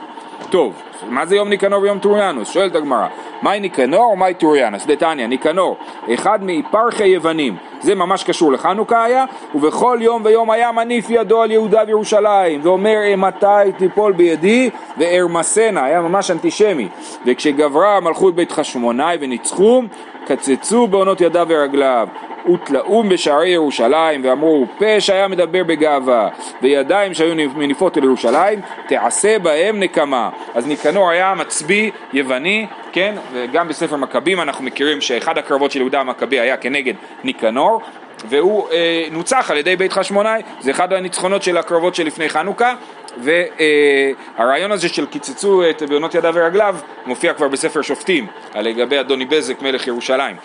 טוב, 0.50 0.82
מה 1.08 1.26
זה 1.26 1.36
יום 1.36 1.48
ניקנור 1.48 1.82
ויום 1.82 1.98
טוריאנוס? 1.98 2.50
שואלת 2.50 2.74
הגמרא, 2.74 3.06
מאי 3.42 3.60
ניקנור 3.60 4.12
ומאי 4.12 4.34
טוריאנוס? 4.34 4.86
דתניא, 4.86 5.26
ניקנור, 5.26 5.76
אחד 6.14 6.38
מאיפרכי 6.42 7.08
יוונים, 7.08 7.56
זה 7.80 7.94
ממש 7.94 8.24
קשור 8.24 8.52
לחנוכה 8.52 9.04
היה, 9.04 9.24
ובכל 9.54 9.98
יום 10.00 10.22
ויום 10.24 10.50
היה 10.50 10.72
מניף 10.72 11.06
ידו 11.10 11.42
על 11.42 11.50
יהודה 11.50 11.82
וירושלים, 11.86 12.60
ואומר 12.62 12.98
מתי 13.16 13.72
תיפול 13.78 14.12
בידי 14.12 14.70
וארמסנה, 14.98 15.84
היה 15.84 16.00
ממש 16.00 16.30
אנטישמי, 16.30 16.88
וכשגברה 17.26 18.00
מלכות 18.00 18.34
בית 18.34 18.52
חשמונאי 18.52 19.16
וניצחו, 19.20 19.82
קצצו 20.26 20.86
בעונות 20.86 21.20
ידיו 21.20 21.46
ורגליו, 21.48 22.08
ותלאום 22.54 23.08
בשערי 23.08 23.48
ירושלים, 23.48 24.20
ואמרו 24.24 24.66
פה 24.78 25.00
שהיה 25.00 25.28
מדבר 25.28 25.64
בגאווה, 25.64 26.28
וידיים 26.62 27.14
שהיו 27.14 27.34
מניפות 27.54 27.98
אל 27.98 28.04
ירושלים, 28.04 28.60
תעשה 28.88 29.38
בהם 29.38 29.80
נקמה. 29.80 30.30
אז 30.54 30.66
ניקנור 30.66 31.10
היה 31.10 31.34
מצביא 31.34 31.90
יווני, 32.12 32.66
כן, 32.92 33.14
וגם 33.32 33.68
בספר 33.68 33.96
מכבים 33.96 34.40
אנחנו 34.40 34.64
מכירים 34.64 35.00
שאחד 35.00 35.38
הקרבות 35.38 35.70
של 35.70 35.80
יהודה 35.80 36.00
המכבי 36.00 36.40
היה 36.40 36.56
כנגד 36.56 36.94
ניקנור, 37.24 37.80
והוא 38.28 38.70
אה, 38.70 39.06
נוצח 39.10 39.50
על 39.50 39.56
ידי 39.56 39.76
בית 39.76 39.92
חשמונאי, 39.92 40.42
זה 40.60 40.70
אחד 40.70 40.92
הניצחונות 40.92 41.42
של 41.42 41.56
הקרבות 41.56 41.94
שלפני 41.94 42.28
חנוכה, 42.28 42.74
והרעיון 43.18 44.72
הזה 44.72 44.88
של 44.88 45.06
קיצצו 45.06 45.70
את 45.70 45.82
בהונות 45.82 46.14
ידיו 46.14 46.34
ורגליו 46.34 46.76
מופיע 47.06 47.34
כבר 47.34 47.48
בספר 47.48 47.82
שופטים, 47.82 48.26
לגבי 48.54 49.00
אדוני 49.00 49.24
בזק 49.24 49.62
מלך 49.62 49.86
ירושלים. 49.86 50.36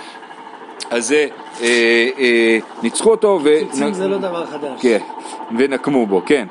אז 0.91 1.07
זה, 1.07 1.27
אה, 1.61 2.07
אה, 2.19 2.57
ניצחו 2.83 3.11
אותו 3.11 3.39
ו... 3.43 3.49
קיצוצים 3.59 3.93
זה 3.93 4.07
לא 4.07 4.17
דבר 4.17 4.45
חדש. 4.45 4.81
כן, 4.81 4.99
ונקמו 5.57 6.05
בו, 6.05 6.21
כן. 6.25 6.47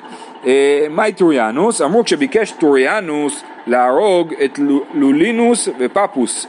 אה, 0.47 0.87
מאי 0.91 1.13
טוריאנוס? 1.13 1.83
אמרו 1.83 2.05
כשביקש 2.05 2.51
טוריאנוס 2.51 3.43
להרוג 3.67 4.35
את 4.45 4.59
לוליינוס 4.95 5.69
ופפוס, 5.79 6.47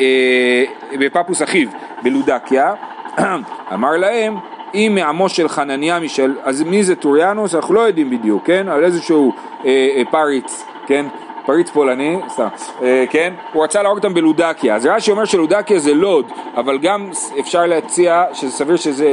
אה, 0.00 0.64
ופפוס 1.00 1.42
אחיו 1.42 1.68
בלודקיה, 2.02 2.74
אמר 3.74 3.96
להם 3.96 4.34
אם 4.74 4.92
מעמו 4.94 5.28
של 5.28 5.48
חנניה 5.48 6.00
משל, 6.00 6.34
אז 6.42 6.62
מי 6.62 6.82
זה 6.82 6.96
טוריאנוס? 6.96 7.54
אנחנו 7.54 7.74
לא 7.74 7.80
יודעים 7.80 8.10
בדיוק, 8.10 8.46
כן? 8.46 8.68
על 8.68 8.84
איזשהו 8.84 9.32
אה, 9.64 9.88
אה, 9.96 10.02
פריץ, 10.10 10.64
כן? 10.86 11.06
פריץ 11.46 11.70
פולני, 11.70 12.18
סתם, 12.28 12.46
אה, 12.82 13.04
כן? 13.10 13.34
הוא 13.52 13.64
רצה 13.64 13.82
להרוג 13.82 13.98
אותם 13.98 14.14
בלודקיה. 14.14 14.74
אז 14.74 14.86
רש"י 14.86 15.10
אומר 15.10 15.24
שלודקיה 15.24 15.78
זה 15.78 15.94
לוד, 15.94 16.32
אבל 16.56 16.78
גם 16.78 17.10
אפשר 17.40 17.66
להציע 17.66 18.24
שזה 18.32 18.52
סביר 18.52 18.76
שזה 18.76 19.12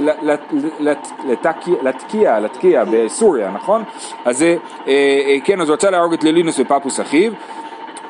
לתקיע, 1.84 2.40
לתקיע 2.40 2.84
בסוריה, 2.92 3.52
נכון? 3.52 3.84
אז 4.26 4.44
אה, 4.44 4.56
אה, 4.88 5.38
כן, 5.44 5.62
אז 5.62 5.70
הוא 5.70 5.74
רצה 5.74 5.90
להרוג 5.90 6.14
את 6.14 6.24
ללינוס 6.24 6.60
ופפוס 6.60 7.00
אחיו. 7.00 7.32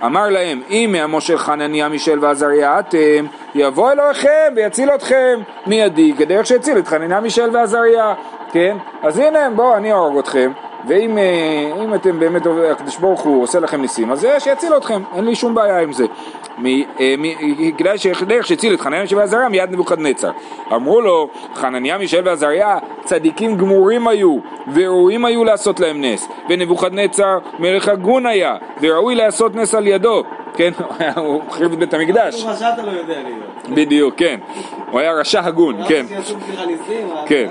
אמר 0.05 0.29
להם, 0.29 0.62
אם 0.69 0.89
מעמו 0.91 1.17
חנניה, 1.36 1.89
מישל 1.89 2.19
ועזריה 2.21 2.79
אתם, 2.79 3.25
יבוא 3.55 3.91
אלוהיכם 3.91 4.53
ויציל 4.55 4.89
אתכם 4.89 5.39
מידי, 5.67 6.13
כדרך 6.17 6.45
שהציל 6.45 6.77
את 6.77 6.88
חנניה, 6.88 7.19
מישל 7.19 7.49
ועזריה, 7.53 8.13
כן? 8.51 8.77
אז 9.03 9.19
הנה, 9.19 9.49
בואו, 9.55 9.77
אני 9.77 9.91
אהרוג 9.91 10.17
אתכם, 10.17 10.51
ואם 10.87 11.17
אה, 11.17 11.95
אתם 11.95 12.19
באמת, 12.19 12.41
הקדוש 12.71 12.97
ברוך 12.97 13.21
הוא 13.21 13.43
עושה 13.43 13.59
לכם 13.59 13.81
ניסים, 13.81 14.11
אז 14.11 14.27
שיציל 14.39 14.77
אתכם, 14.77 15.01
אין 15.15 15.25
לי 15.25 15.35
שום 15.35 15.55
בעיה 15.55 15.79
עם 15.79 15.91
זה. 15.91 16.05
אה, 16.99 17.15
כדאי 17.77 17.97
שדרך 17.97 18.47
שהציל 18.47 18.73
את 18.73 18.81
חנניה 18.81 19.01
מישל 19.01 19.17
ועזריה 19.17 19.49
מיד 19.49 19.71
נבוכדנצר. 19.71 20.31
אמרו 20.73 21.01
לו, 21.01 21.29
חנניה 21.55 21.97
מישל 21.97 22.21
ועזריה 22.25 22.77
צדיקים 23.03 23.57
גמורים 23.57 24.07
היו, 24.07 24.37
וראויים 24.73 25.25
היו 25.25 25.43
לעשות 25.43 25.79
להם 25.79 26.01
נס, 26.01 26.27
ונבוכדנצר 26.49 27.37
מלך 27.59 27.87
הגון 27.87 28.25
היה, 28.25 28.55
וראוי 28.81 29.15
לעשות 29.15 29.55
נס 29.55 29.75
על 29.75 29.87
ידו. 29.87 30.23
כן, 30.55 30.71
הוא 31.15 31.41
החריב 31.47 31.71
את 31.71 31.79
בית 31.79 31.93
המקדש. 31.93 32.43
רשע 32.45 32.73
אתה 32.73 32.81
לא 32.81 32.91
יודע 32.91 33.13
להיות. 33.13 33.69
בדיוק, 33.69 34.15
כן. 34.17 34.39
הוא 34.91 34.99
היה 34.99 35.13
רשע 35.13 35.45
הגון, 35.45 35.75
כן. 35.87 36.05
כן. 37.25 37.49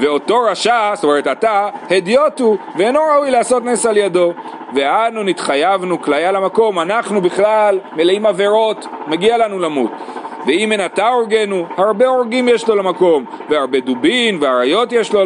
ואותו 0.00 0.40
רשע, 0.50 0.90
זאת 0.94 1.04
אומרת 1.04 1.26
אתה, 1.26 1.68
הדיוטו, 1.90 2.56
ואינו 2.76 3.00
ראוי 3.14 3.30
לעשות 3.30 3.64
נס 3.64 3.86
על 3.86 3.96
ידו. 3.96 4.32
ואנו 4.74 5.22
נתחייבנו 5.22 6.02
כליה 6.02 6.32
למקום, 6.32 6.78
אנחנו 6.78 7.20
בכלל 7.20 7.80
מלאים 7.96 8.26
עבירות, 8.26 8.86
מגיע 9.06 9.38
לנו 9.38 9.58
למות. 9.58 9.90
ואם 10.46 10.72
אין 10.72 10.84
אתה 10.84 11.08
הורגנו, 11.08 11.66
הרבה 11.76 12.06
הורגים 12.06 12.48
יש 12.48 12.68
לו 12.68 12.76
למקום, 12.76 13.24
והרבה 13.50 13.80
דובין 13.80 14.38
ואריות 14.40 14.92
יש 14.92 15.12
לו 15.12 15.24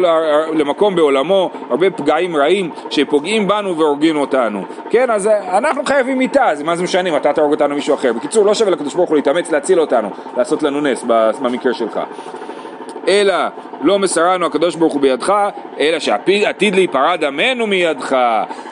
למקום 0.53 0.95
בעולמו, 0.95 1.49
הרבה 1.69 1.89
פגעים 1.89 2.35
רעים 2.35 2.71
שפוגעים 2.89 3.47
בנו 3.47 3.77
והורגים 3.77 4.17
אותנו. 4.17 4.63
כן, 4.89 5.09
אז 5.09 5.29
אנחנו 5.57 5.85
חייבים 5.85 6.17
מיתה, 6.17 6.45
אז 6.45 6.61
מה 6.61 6.75
זה 6.75 6.83
משנה 6.83 7.09
אם 7.09 7.15
אתה 7.15 7.33
תהרוג 7.33 7.51
אותנו 7.51 7.75
מישהו 7.75 7.95
אחר. 7.95 8.13
בקיצור, 8.13 8.45
לא 8.45 8.53
שווה 8.53 8.71
לקדוש 8.71 8.95
ברוך 8.95 9.09
הוא 9.09 9.15
להתאמץ 9.15 9.51
להציל 9.51 9.79
אותנו, 9.79 10.09
לעשות 10.37 10.63
לנו 10.63 10.81
נס 10.81 11.05
במקרה 11.41 11.73
שלך. 11.73 11.99
אלא 13.07 13.33
לא 13.81 13.99
מסרנו 13.99 14.45
הקדוש 14.45 14.75
ברוך 14.75 14.93
הוא 14.93 15.01
בידך, 15.01 15.33
אלא 15.79 15.99
שעתיד 15.99 16.75
להיפרע 16.75 17.15
דמנו 17.15 17.67
מידך. 17.67 18.17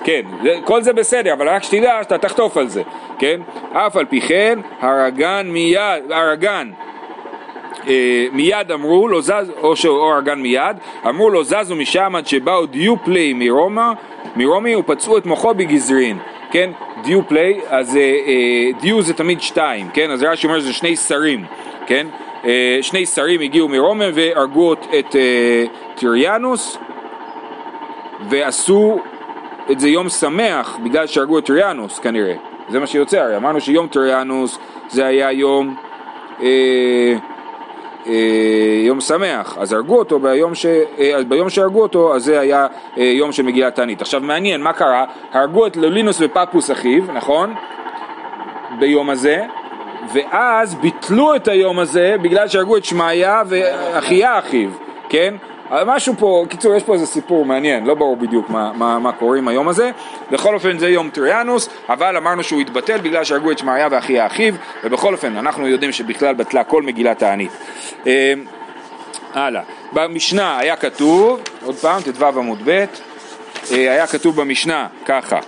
כן, 0.04 0.22
כל 0.64 0.82
זה 0.82 0.94
בסדר, 0.94 1.34
אבל 1.34 1.50
רק 1.50 1.64
שתדע 1.64 2.00
שאתה 2.04 2.18
תחטוף 2.18 2.58
על 2.58 2.68
זה, 2.68 2.82
כן? 3.20 3.42
אף 3.74 3.96
על 3.96 4.06
פי 4.06 4.22
כן, 4.22 4.60
הרגן 4.82 5.48
מיד, 5.52 6.12
הרגן 6.12 6.72
אה, 7.88 8.28
מיד 8.32 8.72
אמרו 8.72 9.08
לו 9.08 9.22
זז, 9.22 9.52
או 9.62 9.76
שהוא 9.76 10.12
הרגן 10.12 10.40
מיד, 10.40 10.78
אמרו 11.08 11.30
לו 11.30 11.44
זזו 11.44 11.76
משם 11.76 12.16
עד 12.16 12.28
שבאו 12.28 12.66
דיו 12.66 13.04
פליי 13.04 13.34
מרומא, 13.34 13.92
מרומי 14.36 14.76
ופצעו 14.76 15.18
את 15.18 15.26
מוחו 15.26 15.54
בגזרין, 15.54 16.18
כן? 16.52 16.70
דיו 17.04 17.28
פליי, 17.28 17.60
אז 17.70 17.98
אה, 17.98 18.02
אה, 18.02 18.80
דיו 18.82 19.02
זה 19.02 19.14
תמיד 19.14 19.42
שתיים, 19.42 19.90
כן? 19.94 20.12
אז 20.12 20.24
רש"י 20.24 20.48
אומר 20.48 20.60
שזה 20.60 20.74
שני 20.74 20.96
שרים, 20.96 21.46
כן? 21.88 22.08
שני 22.82 23.06
שרים 23.06 23.42
הגיעו 23.42 23.68
מרומא 23.70 24.06
והרגו 24.14 24.74
את 24.74 25.16
טיריאנוס 25.96 26.78
ועשו 28.30 29.00
את 29.72 29.80
זה 29.80 29.90
יום 29.90 30.10
שמח 30.10 30.78
בגלל 30.84 31.08
שהרגו 31.08 31.40
את 31.40 31.46
טיריאנוס 31.46 32.00
כנראה, 32.00 32.36
זה 32.70 32.80
מה 32.80 32.88
שיוצא, 32.88 33.20
הרי 33.20 33.36
אמרנו 33.36 33.62
שיום 33.62 33.88
טיריאנוס 33.88 34.60
זה 34.90 35.06
היה 35.06 35.32
יום 35.32 35.76
אה, 36.42 37.16
אה, 38.08 38.82
יום 38.86 39.02
שמח, 39.02 39.58
אז 39.60 39.74
הרגו 39.74 39.98
אותו 39.98 40.20
ביום, 40.20 40.56
ש, 40.56 40.66
אה, 41.00 41.24
ביום 41.28 41.50
שהרגו 41.50 41.82
אותו, 41.82 42.16
אז 42.16 42.24
זה 42.24 42.40
היה 42.40 42.68
אה, 42.98 43.04
יום 43.04 43.32
של 43.32 43.44
מגילת 43.44 43.76
תענית. 43.76 44.02
עכשיו 44.02 44.22
מעניין, 44.22 44.62
מה 44.62 44.74
קרה? 44.74 45.06
הרגו 45.34 45.68
את 45.68 45.78
לולינוס 45.78 46.22
ופפוס 46.22 46.72
אחיו, 46.72 47.04
נכון? 47.14 47.54
ביום 48.80 49.10
הזה, 49.10 49.46
ואז 50.14 50.76
ביטלו 50.76 51.36
את 51.36 51.48
היום 51.48 51.80
הזה 51.80 52.16
בגלל 52.22 52.48
שהרגו 52.48 52.78
את 52.78 52.86
שמעיה 52.86 53.42
ואחיה 53.48 54.40
אחיו, 54.40 54.70
כן? 55.10 55.36
משהו 55.72 56.14
פה, 56.18 56.46
קיצור 56.50 56.76
יש 56.76 56.84
פה 56.84 56.94
איזה 56.94 57.06
סיפור 57.06 57.46
מעניין, 57.46 57.86
לא 57.86 57.96
ברור 57.96 58.16
בדיוק 58.16 58.50
מה, 58.50 58.72
מה, 58.74 59.00
מה 59.00 59.12
קורה 59.12 59.38
עם 59.38 59.48
היום 59.48 59.68
הזה, 59.68 59.92
בכל 60.32 60.54
אופן 60.54 60.78
זה 60.78 60.90
יום 60.90 61.10
טריאנוס, 61.10 61.70
אבל 61.90 62.18
אמרנו 62.18 62.44
שהוא 62.44 62.62
התבטל 62.62 62.98
בגלל 62.98 63.24
שהרגו 63.24 63.52
את 63.52 63.58
שמעיה 63.58 63.88
ואחיה 63.92 64.26
אחיו, 64.26 64.54
ובכל 64.84 65.14
אופן 65.14 65.38
אנחנו 65.38 65.68
יודעים 65.68 65.92
שבכלל 65.92 66.36
בטלה 66.36 66.64
כל 66.64 66.82
מגילת 66.82 67.24
הענית. 67.24 67.52
אה, 68.08 68.34
הלאה, 69.34 69.62
במשנה 69.94 70.58
היה 70.60 70.76
כתוב, 70.76 71.40
עוד 71.66 71.76
פעם, 71.76 72.02
ט"ו 72.02 72.26
עמוד 72.26 72.60
ב', 72.66 72.70
אה, 72.70 72.86
היה 73.72 74.08
כתוב 74.08 74.36
במשנה 74.36 74.88
ככה, 75.06 75.40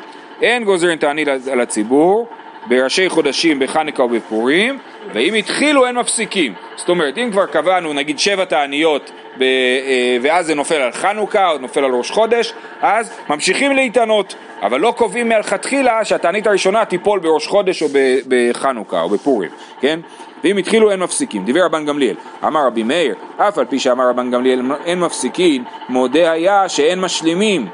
אין 0.41 0.63
גוזרין 0.63 0.97
תענית 0.97 1.27
על 1.51 1.61
הציבור, 1.61 2.27
בראשי 2.69 3.09
חודשים 3.09 3.59
בחנוכה 3.59 4.03
ובפורים, 4.03 4.79
ואם 5.13 5.33
התחילו 5.33 5.85
אין 5.85 5.95
מפסיקים. 5.95 6.53
זאת 6.75 6.89
אומרת, 6.89 7.17
אם 7.17 7.29
כבר 7.31 7.45
קבענו 7.45 7.93
נגיד 7.93 8.19
שבע 8.19 8.45
תעניות 8.45 9.11
ב, 9.37 9.41
אה, 9.41 10.17
ואז 10.21 10.45
זה 10.45 10.55
נופל 10.55 10.75
על 10.75 10.91
חנוכה 10.91 11.51
או 11.51 11.57
נופל 11.57 11.83
על 11.83 11.91
ראש 11.91 12.11
חודש, 12.11 12.53
אז 12.81 13.11
ממשיכים 13.29 13.71
להתענות, 13.71 14.35
אבל 14.61 14.79
לא 14.79 14.93
קובעים 14.97 15.29
מלכתחילה 15.29 16.05
שהתענית 16.05 16.47
הראשונה 16.47 16.85
תיפול 16.85 17.19
בראש 17.19 17.47
חודש 17.47 17.81
או 17.81 17.87
בחנוכה 18.27 19.01
או 19.01 19.09
בפורים, 19.09 19.49
כן? 19.81 19.99
ואם 20.43 20.57
התחילו 20.57 20.91
אין 20.91 20.99
מפסיקים. 20.99 21.45
דיבר 21.45 21.65
רבן 21.65 21.85
גמליאל, 21.85 22.15
אמר 22.47 22.65
רבי 22.65 22.83
מאיר, 22.83 23.15
אף 23.37 23.57
על 23.57 23.65
פי 23.65 23.79
שאמר 23.79 24.09
רבן 24.09 24.31
גמליאל 24.31 24.61
אין 24.85 24.99
מפסיקים, 24.99 25.63
מודה 25.89 26.31
היה 26.31 26.69
שאין 26.69 27.01
משלימים. 27.01 27.67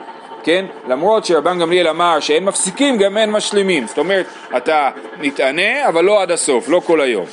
כן? 0.45 0.65
למרות 0.87 1.25
שרבן 1.25 1.59
גמליאל 1.59 1.87
אמר 1.87 2.19
שאין 2.19 2.43
מפסיקים, 2.45 2.97
גם 2.97 3.17
אין 3.17 3.31
משלימים. 3.31 3.87
זאת 3.87 3.97
אומרת, 3.97 4.25
אתה 4.57 4.89
מתענה, 5.19 5.87
אבל 5.87 6.03
לא 6.03 6.21
עד 6.21 6.31
הסוף, 6.31 6.69
לא 6.69 6.81
כל 6.85 7.01
היום. 7.01 7.25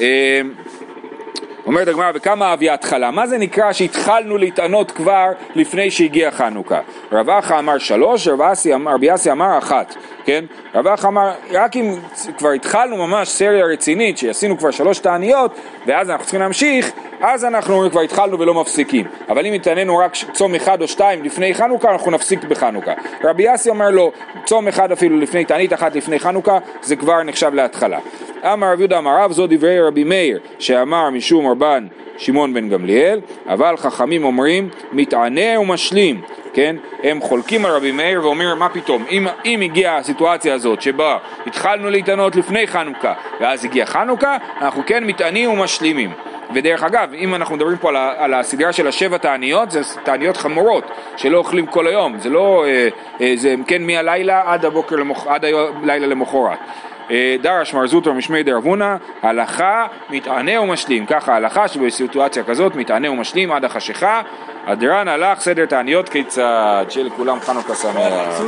אמ, 0.00 0.04
אומרת 1.66 1.88
הגמרא, 1.88 2.10
וכמה 2.14 2.52
אבי 2.52 2.70
התחלה? 2.70 3.10
מה 3.10 3.26
זה 3.26 3.38
נקרא 3.38 3.72
שהתחלנו 3.72 4.38
להתענות 4.38 4.90
כבר 4.90 5.26
לפני 5.54 5.90
שהגיע 5.90 6.30
חנוכה? 6.30 6.80
רב 7.12 7.30
אחא 7.30 7.58
אמר 7.58 7.78
שלוש, 7.78 8.28
רבי 8.28 9.14
אסי 9.14 9.32
אמר 9.32 9.58
אחת, 9.58 9.94
כן? 10.24 10.44
רב 10.74 10.86
אחא 10.86 11.06
אמר, 11.06 11.30
רק 11.50 11.76
אם 11.76 11.94
כבר 12.38 12.50
התחלנו 12.50 12.96
ממש 12.96 13.28
סריה 13.28 13.66
רצינית, 13.66 14.18
שעשינו 14.18 14.58
כבר 14.58 14.70
שלוש 14.70 14.98
תעניות, 14.98 15.54
ואז 15.86 16.10
אנחנו 16.10 16.24
צריכים 16.24 16.40
להמשיך, 16.40 16.92
אז 17.22 17.44
אנחנו 17.44 17.90
כבר 17.90 18.00
התחלנו 18.00 18.38
ולא 18.38 18.54
מפסיקים. 18.54 19.06
אבל 19.28 19.46
אם 19.46 19.52
התענינו 19.52 19.98
רק 19.98 20.12
צום 20.32 20.54
אחד 20.54 20.82
או 20.82 20.88
שתיים 20.88 21.24
לפני 21.24 21.54
חנוכה, 21.54 21.90
אנחנו 21.90 22.10
נפסיק 22.10 22.44
בחנוכה. 22.44 22.92
רבי 23.24 23.54
אסי 23.54 23.70
אומר 23.70 23.90
לו, 23.90 24.12
צום 24.44 24.68
אחד 24.68 24.92
אפילו 24.92 25.16
לפני, 25.18 25.44
תענית 25.44 25.72
אחת 25.72 25.96
לפני 25.96 26.18
חנוכה, 26.18 26.58
זה 26.82 26.96
כבר 26.96 27.22
נחשב 27.22 27.54
להתחלה. 27.54 27.98
אמר 28.44 28.72
רב 28.72 28.78
יהודה 28.80 28.98
אמר 28.98 29.16
רב, 29.18 29.32
זו 29.32 29.46
דברי 29.46 29.80
רבי 29.80 30.04
מאיר, 30.04 30.40
שאמר 30.58 31.10
משום 31.10 31.46
רבן 31.46 31.86
שמעון 32.18 32.54
בן 32.54 32.68
גמליאל, 32.68 33.20
אבל 33.48 33.76
חכמים 33.76 34.24
אומרים, 34.24 34.68
מתענה 34.92 35.60
ומשלים. 35.60 36.20
כן? 36.52 36.76
הם 37.02 37.20
חולקים 37.20 37.64
על 37.66 37.72
רבי 37.72 37.92
מאיר 37.92 38.24
ואומר 38.24 38.54
מה 38.54 38.68
פתאום, 38.68 39.04
אם, 39.10 39.26
אם 39.44 39.60
הגיעה 39.60 39.98
הסיטואציה 39.98 40.54
הזאת 40.54 40.82
שבה 40.82 41.18
התחלנו 41.46 41.90
להתענות 41.90 42.36
לפני 42.36 42.66
חנוכה 42.66 43.12
ואז 43.40 43.64
הגיע 43.64 43.86
חנוכה, 43.86 44.36
אנחנו 44.60 44.82
כן 44.86 45.04
מתענים 45.04 45.50
ומשלימים. 45.50 46.10
ודרך 46.54 46.82
אגב, 46.82 47.14
אם 47.14 47.34
אנחנו 47.34 47.56
מדברים 47.56 47.76
פה 47.78 47.88
על, 47.88 47.96
על 47.96 48.34
הסדרה 48.34 48.72
של 48.72 48.86
השבע 48.86 49.18
תעניות, 49.18 49.70
זה 49.70 49.80
תעניות 50.04 50.36
חמורות, 50.36 50.84
שלא 51.16 51.38
אוכלים 51.38 51.66
כל 51.66 51.86
היום, 51.86 52.18
זה 52.18 52.30
לא, 52.30 52.64
אה, 52.66 52.88
אה, 53.20 53.32
זה 53.36 53.54
כן 53.66 53.82
מהלילה 53.82 54.42
עד 54.46 54.64
הבוקר, 54.64 54.96
למח, 54.96 55.26
עד 55.26 55.44
הלילה 55.44 56.06
למחרת. 56.06 56.58
אה, 57.10 57.36
דרש 57.42 57.74
מר 57.74 57.86
זוטר 57.86 58.12
משמי 58.12 58.42
דרבונה, 58.42 58.96
הלכה 59.22 59.86
מתענה 60.10 60.60
ומשלים, 60.60 61.06
ככה 61.06 61.36
הלכה 61.36 61.68
שבסיטואציה 61.68 62.44
כזאת 62.44 62.74
מתענה 62.76 63.10
ומשלים 63.10 63.52
עד 63.52 63.64
החשיכה, 63.64 64.22
הדרן 64.66 65.08
הלך 65.08 65.40
סדר 65.40 65.66
תעניות 65.66 66.08
כיצד, 66.08 66.84
שיהיה 66.88 67.06
לכולם 67.06 67.40
חנוכה 67.40 67.74
שמח. 67.74 68.40